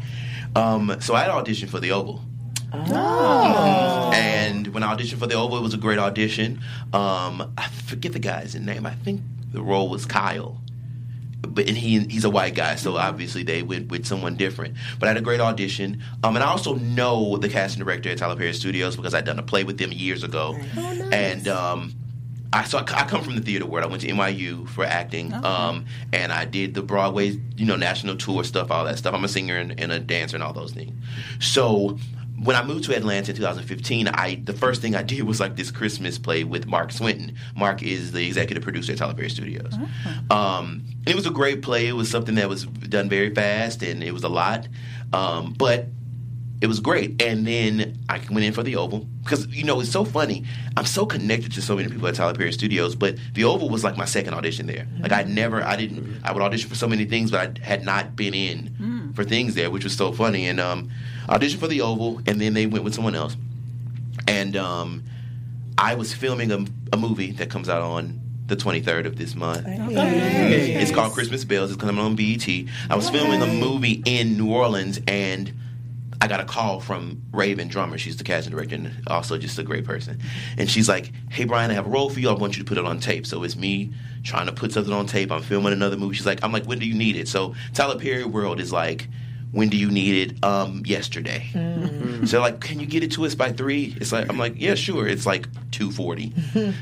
[0.56, 2.22] Um, so I had auditioned for the Oval.
[2.74, 4.12] Oh.
[4.14, 6.62] And when I auditioned for the Oval, it was a great audition.
[6.94, 8.86] Um, I forget the guy's name.
[8.86, 9.22] I think
[9.52, 10.62] the role was Kyle.
[11.42, 14.76] But and he he's a white guy, so obviously they went with someone different.
[15.00, 18.20] But I had a great audition, um, and I also know the casting director at
[18.20, 20.56] Tyler Perry Studios because I'd done a play with them years ago,
[21.12, 21.96] and um,
[22.54, 23.86] I so I, I come from the theater world.
[23.86, 28.18] I went to NYU for acting, um, and I did the Broadway, you know, national
[28.18, 29.14] tour stuff, all that stuff.
[29.14, 30.94] I'm a singer and, and a dancer and all those things.
[31.40, 31.98] So
[32.44, 35.56] when I moved to Atlanta in 2015, I the first thing I did was like
[35.56, 37.36] this Christmas play with Mark Swinton.
[37.56, 39.74] Mark is the executive producer at Tyler Perry Studios.
[40.30, 41.88] Um, it was a great play.
[41.88, 44.68] It was something that was done very fast, and it was a lot.
[45.14, 45.88] Um, but
[46.62, 47.22] it was great.
[47.22, 50.46] And then I went in for the Oval because you know it's so funny.
[50.78, 53.84] I'm so connected to so many people at Tyler Perry Studios, but the Oval was
[53.84, 54.88] like my second audition there.
[55.00, 57.84] Like I never, I didn't, I would audition for so many things, but I had
[57.84, 60.48] not been in for things there, which was so funny.
[60.48, 60.92] And um,
[61.28, 63.36] auditioned for the Oval, and then they went with someone else.
[64.28, 65.04] And um,
[65.78, 69.66] I was filming a, a movie that comes out on the 23rd of this month.
[69.68, 71.72] It's called Christmas Bells.
[71.72, 72.48] It's coming on BET.
[72.90, 75.52] I was filming a movie in New Orleans, and
[76.22, 77.98] I got a call from Raven Drummer.
[77.98, 80.20] She's the casting director and also just a great person.
[80.56, 82.30] And she's like, "Hey Brian, I have a role for you.
[82.30, 83.92] I want you to put it on tape." So it's me
[84.24, 85.32] trying to put something on tape.
[85.32, 86.16] I'm filming another movie.
[86.16, 89.08] She's like, "I'm like, when do you need it?" So Tyler Perry World is like.
[89.54, 90.46] When do you need it?
[90.46, 91.50] Um, yesterday.
[92.26, 93.94] So like, can you get it to us by three?
[94.00, 95.06] It's like I'm like, yeah, sure.
[95.06, 96.34] It's like two forty.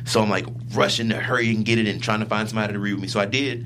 [0.06, 2.78] so I'm like rushing to hurry and get it and trying to find somebody to
[2.80, 3.08] read with me.
[3.08, 3.66] So I did.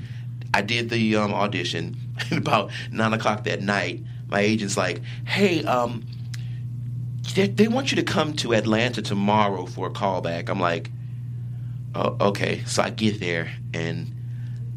[0.54, 1.98] I did the um, audition.
[2.30, 6.04] About nine o'clock that night, my agent's like, "Hey, um,
[7.34, 10.90] they, they want you to come to Atlanta tomorrow for a callback." I'm like,
[11.94, 14.12] oh, "Okay." So I get there, and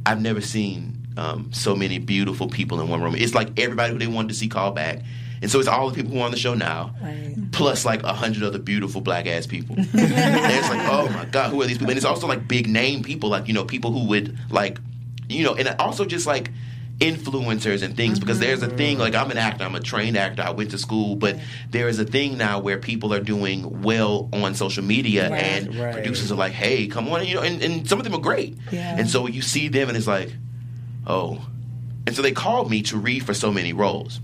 [0.06, 3.16] I've never seen um, so many beautiful people in one room.
[3.16, 5.02] It's like everybody who they wanted to see call back.
[5.42, 6.96] And so it's all the people who are on the show now,
[7.52, 9.76] plus like a hundred other beautiful black ass people.
[9.78, 11.92] and it's like, oh my god, who are these people?
[11.92, 14.80] And it's also like big name people, like you know, people who would like,
[15.30, 16.52] you know, and also just like
[17.00, 20.42] influencers and things because there's a thing like I'm an actor, I'm a trained actor,
[20.42, 21.38] I went to school, but
[21.70, 25.94] there is a thing now where people are doing well on social media and Right.
[25.94, 28.58] producers are like, hey, come on, you know, and, and some of them are great.
[28.72, 28.96] Yeah.
[28.98, 30.32] And so you see them and it's like,
[31.06, 31.46] oh.
[32.08, 34.20] And so they called me to read for so many roles.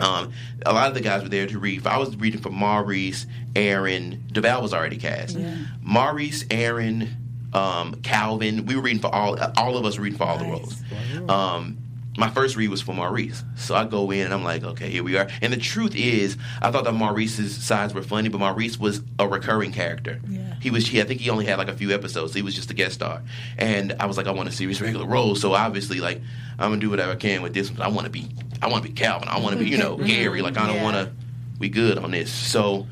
[0.00, 0.32] Um,
[0.66, 1.86] a lot of the guys were there to read.
[1.86, 3.26] I was reading for Maurice,
[3.56, 4.24] Aaron.
[4.32, 5.36] Devale was already cast.
[5.82, 7.16] Maurice, Aaron,
[7.52, 8.66] um, Calvin.
[8.66, 9.36] We were reading for all.
[9.56, 10.80] All of us were reading for all the roles.
[11.28, 11.78] Um,
[12.16, 15.04] my first read was for Maurice, so I go in and I'm like, okay, here
[15.04, 15.28] we are.
[15.40, 19.28] And the truth is, I thought that Maurice's sides were funny, but Maurice was a
[19.28, 20.18] recurring character.
[20.28, 20.54] Yeah.
[20.60, 20.88] He was.
[20.88, 22.34] He, I think he only had like a few episodes.
[22.34, 23.22] He was just a guest star,
[23.56, 25.36] and I was like, I want a serious regular role.
[25.36, 26.20] So obviously, like,
[26.58, 27.70] I'm gonna do whatever I can with this.
[27.70, 27.82] one.
[27.82, 28.28] I want to be.
[28.60, 29.28] I want to be Calvin.
[29.28, 30.42] I want to be, you know, Gary.
[30.42, 30.82] Like, I don't Yeah.
[30.82, 31.12] want to.
[31.60, 32.32] We good on this.
[32.32, 32.88] So,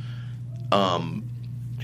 [0.70, 1.24] um,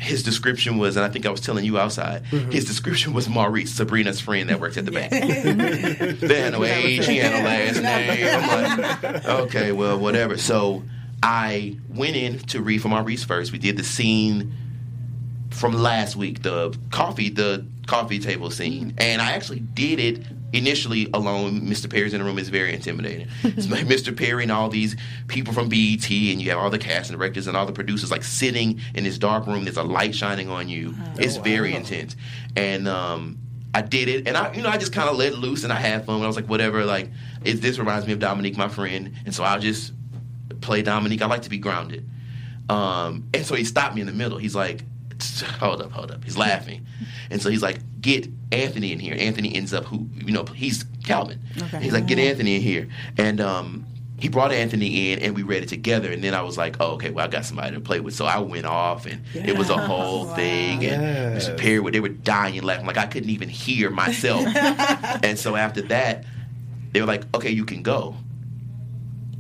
[0.03, 2.25] his description was, and I think I was telling you outside.
[2.25, 2.51] Mm-hmm.
[2.51, 5.11] His description was Maurice, Sabrina's friend that works at the bank.
[6.21, 8.27] they had no age, he had no last name.
[8.27, 10.37] I'm like, okay, well, whatever.
[10.39, 10.83] So
[11.23, 13.53] I went in to read for Maurice first.
[13.53, 14.53] We did the scene
[15.51, 21.09] from last week, the coffee, the coffee table scene, and I actually did it initially
[21.15, 21.63] alone.
[21.63, 21.91] Mr.
[21.91, 23.29] Perry's in the room is very intimidating.
[23.43, 24.17] It's like Mr.
[24.17, 24.97] Perry and all these
[25.29, 28.11] people from BET, and you have all the cast and directors and all the producers
[28.11, 29.65] like sitting in this dark room.
[29.65, 30.95] There's a light shining on you.
[31.19, 32.17] It's very intense,
[32.57, 33.39] and um,
[33.75, 35.77] I did it, and I, you know, I just kind of let loose and I
[35.77, 36.17] had fun.
[36.17, 37.11] And I was like, whatever, like,
[37.45, 39.93] it, this reminds me of Dominique, my friend, and so I'll just
[40.61, 41.23] play Dominique.
[41.23, 42.09] I like to be grounded.
[42.69, 44.39] Um, and so he stopped me in the middle.
[44.39, 44.85] He's like,
[45.61, 46.25] hold up, hold up.
[46.25, 46.87] He's laughing.
[47.31, 49.17] And so he's like, get Anthony in here.
[49.19, 51.41] Anthony ends up who, you know, he's Calvin.
[51.81, 52.89] He's like, get Anthony in here.
[53.17, 53.87] And um,
[54.19, 56.13] he brought Anthony in and we read it together.
[56.13, 58.15] And then I was like, oh, okay, well, I got somebody to play with.
[58.15, 60.85] So I went off and it was a whole thing.
[60.85, 61.59] And Mr.
[61.59, 62.87] Perry, they were dying laughing.
[62.87, 64.47] Like I couldn't even hear myself.
[65.25, 66.25] and so after that,
[66.93, 68.17] they were like, okay, you can go.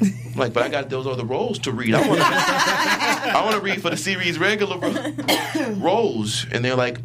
[0.00, 1.94] I'm like, but I got those other roles to read.
[1.94, 6.76] I want to, I want to read for the series regular ro- roles, and they're
[6.76, 6.98] like,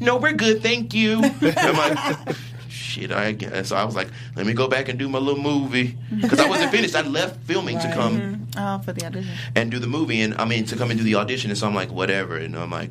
[0.00, 1.22] no, we're good, thank you.
[1.42, 2.36] I'm like,
[2.68, 3.68] shit, I guess.
[3.68, 6.48] So I was like, let me go back and do my little movie because I
[6.48, 6.94] wasn't finished.
[6.94, 8.44] I left filming to come mm-hmm.
[8.56, 9.32] Oh, for the audition.
[9.56, 11.50] and do the movie, and I mean to come and do the audition.
[11.50, 12.90] And so I'm like, whatever, and I'm like.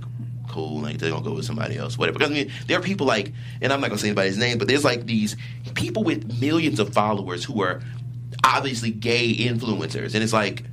[0.50, 2.20] Cool, like they're gonna go with somebody else, whatever.
[2.20, 4.68] Because I mean, there are people like, and I'm not gonna say anybody's name, but
[4.68, 5.36] there's like these
[5.74, 7.82] people with millions of followers who are
[8.44, 10.64] obviously gay influencers, and it's like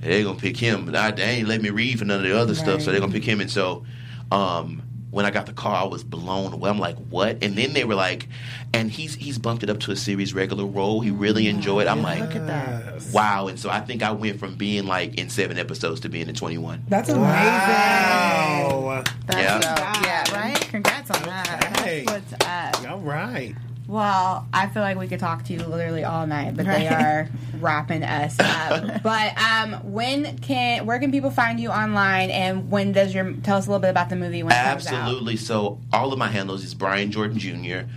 [0.00, 0.86] they're gonna pick him.
[0.86, 3.00] But I, they ain't let me read for none of the other stuff, so they're
[3.00, 3.40] gonna pick him.
[3.40, 3.84] And so,
[4.30, 6.68] um, when I got the call, I was blown away.
[6.68, 7.42] I'm like, what?
[7.42, 8.28] And then they were like,
[8.74, 11.00] and he's he's bumped it up to a series regular role.
[11.00, 11.86] He really enjoyed.
[11.86, 11.90] it.
[11.90, 13.02] I'm like, Look at that.
[13.12, 13.46] wow.
[13.48, 16.34] And so I think I went from being like in seven episodes to being in
[16.34, 16.84] 21.
[16.88, 17.22] That's amazing.
[17.32, 19.04] Wow.
[19.26, 19.58] That's Yeah.
[19.74, 20.04] dope.
[20.04, 20.60] Yeah, right?
[20.60, 21.76] Congrats on that.
[21.80, 22.04] Hey.
[22.04, 22.90] What's up?
[22.90, 23.54] All right.
[23.88, 27.28] Well, I feel like we could talk to you literally all night, but they are
[27.60, 29.02] wrapping us up.
[29.02, 33.56] but um, when can where can people find you online, and when does your tell
[33.56, 34.94] us a little bit about the movie when it comes out?
[34.94, 35.36] Absolutely.
[35.36, 37.88] So all of my handles is Brian Jordan Jr.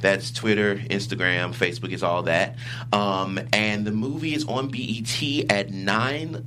[0.00, 2.56] That's Twitter, Instagram, Facebook is all that.
[2.92, 6.46] Um, and the movie is on BET at 9,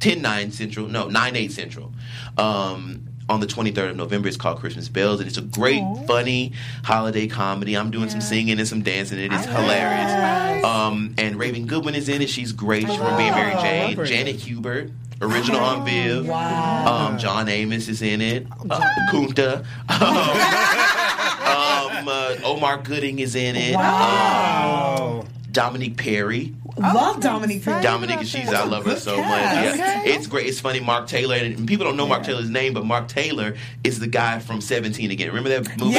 [0.00, 0.86] 10, 9 Central.
[0.86, 1.92] No, 9, 8 Central.
[2.36, 4.28] Um, on the 23rd of November.
[4.28, 6.52] It's called Christmas Bells, and it's a great, funny
[6.82, 7.76] holiday comedy.
[7.76, 9.18] I'm doing some singing and some dancing.
[9.18, 10.64] It is hilarious.
[10.64, 12.28] Um, and Raven Goodwin is in it.
[12.28, 12.86] She's great.
[12.88, 14.04] She's from being Mary Jane.
[14.04, 14.90] Janet Hubert.
[15.22, 16.28] Original on Viv.
[16.30, 18.46] Um, John Amos is in it.
[18.68, 19.64] Uh, Kunta.
[21.50, 23.74] Um, uh, Omar Gooding is in it.
[23.74, 25.24] Um, Oh.
[25.52, 26.54] Dominique Perry.
[26.76, 27.64] Love oh, Dominique.
[27.64, 27.82] Perry.
[27.82, 29.26] Dominic, she's I love her so much.
[29.26, 29.78] cast.
[29.78, 30.02] Yeah.
[30.04, 30.46] It's great.
[30.46, 30.80] It's funny.
[30.80, 34.38] Mark Taylor, and people don't know Mark Taylor's name, but Mark Taylor is the guy
[34.38, 35.28] from Seventeen again.
[35.28, 35.98] Remember that movie?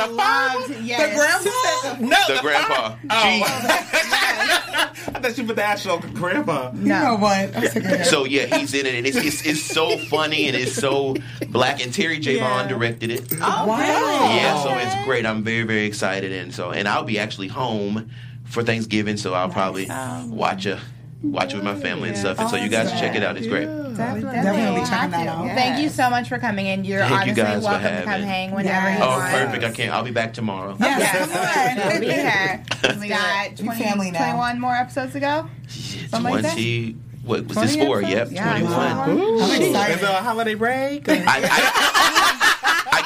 [0.00, 1.10] I loved, yes.
[1.10, 2.00] The grandpa.
[2.00, 2.96] No, With the grandpa.
[3.10, 4.94] Oh!
[5.08, 6.70] I thought you put the actual grandpa.
[6.74, 7.56] You know what?
[7.56, 7.96] I'm sick of Gee.
[7.96, 8.06] it.
[8.06, 11.16] So yeah, he's in it, and it's, it's it's so funny and it's so
[11.48, 11.82] black.
[11.84, 12.38] And Terri J.
[12.38, 13.32] Vaughn directed it.
[13.34, 13.76] Oh, wow.
[13.78, 15.26] Yeah, so it's great.
[15.26, 18.10] I'm very very excited, and so and I'll be actually home
[18.44, 20.80] for Thanksgiving, so I'll probably um, watch a
[21.22, 22.38] watch it with my family and stuff.
[22.38, 23.36] And so you guys check it out.
[23.36, 23.66] It's great.
[23.66, 24.30] Definitely.
[24.30, 25.44] Definitely be checking that out.
[25.56, 26.84] Thank you so much for coming in.
[26.84, 28.98] You're Thank you honestly guys welcome to come hang whenever Yes.
[28.98, 29.32] you Oh, want.
[29.32, 29.64] perfect.
[29.64, 29.92] I can't.
[29.92, 30.76] I'll be back tomorrow.
[30.78, 32.64] Yes, we'll be here.
[33.00, 34.20] We got 20, family now.
[34.20, 35.48] 21 more episodes to go.
[35.68, 36.52] Something like that?
[36.52, 36.96] Twenty.
[37.24, 38.00] What was this 20 for?
[38.02, 38.28] Yep.
[38.30, 39.10] Yeah, twenty-one.
[39.10, 39.98] Ooh, I'm Is excited.
[39.98, 41.06] there a holiday break?
[41.10, 42.07] I, I, I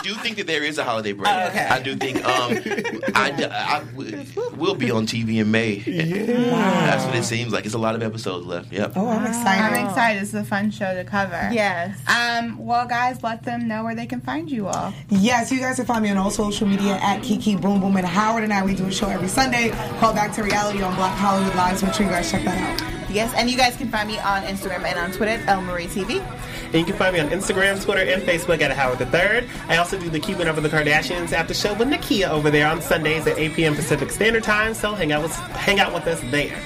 [0.03, 1.29] do think that there is a holiday break.
[1.29, 1.67] Oh, okay.
[1.67, 2.53] I do think um,
[3.15, 3.85] I, I,
[4.57, 5.77] we'll be on TV in May.
[5.79, 7.65] That's what it seems like.
[7.65, 8.73] It's a lot of episodes left.
[8.73, 8.93] Yep.
[8.97, 9.77] Oh, I'm excited.
[9.77, 10.23] I'm excited.
[10.23, 11.51] It's a fun show to cover.
[11.53, 11.99] Yes.
[12.09, 14.93] Um, well, guys, let them know where they can find you all.
[15.09, 18.07] Yes, you guys can find me on all social media at Kiki Boom Boom and
[18.07, 18.65] Howard and I.
[18.65, 21.83] We do a show every Sunday called Back to Reality on Black Hollywood Lives.
[21.83, 23.11] Make sure you guys check that out.
[23.11, 25.87] Yes, and you guys can find me on Instagram and on Twitter at El Marie
[25.87, 26.23] TV.
[26.73, 29.49] And you can find me on Instagram, Twitter, and Facebook at Howard the Third.
[29.69, 32.67] I also do the Keeping Up with the Kardashians after show with Nakia over there
[32.67, 33.75] on Sundays at 8 p.m.
[33.75, 34.73] Pacific Standard Time.
[34.73, 36.59] So hang out with hang out with us there.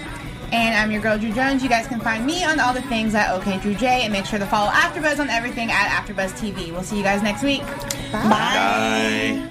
[0.52, 1.62] And I'm your girl, Drew Jones.
[1.62, 4.26] You guys can find me on all the things at OK Drew J, and make
[4.26, 6.70] sure to follow AfterBuzz on everything at AfterBuzz TV.
[6.70, 7.62] We'll see you guys next week.
[8.12, 9.50] Bye.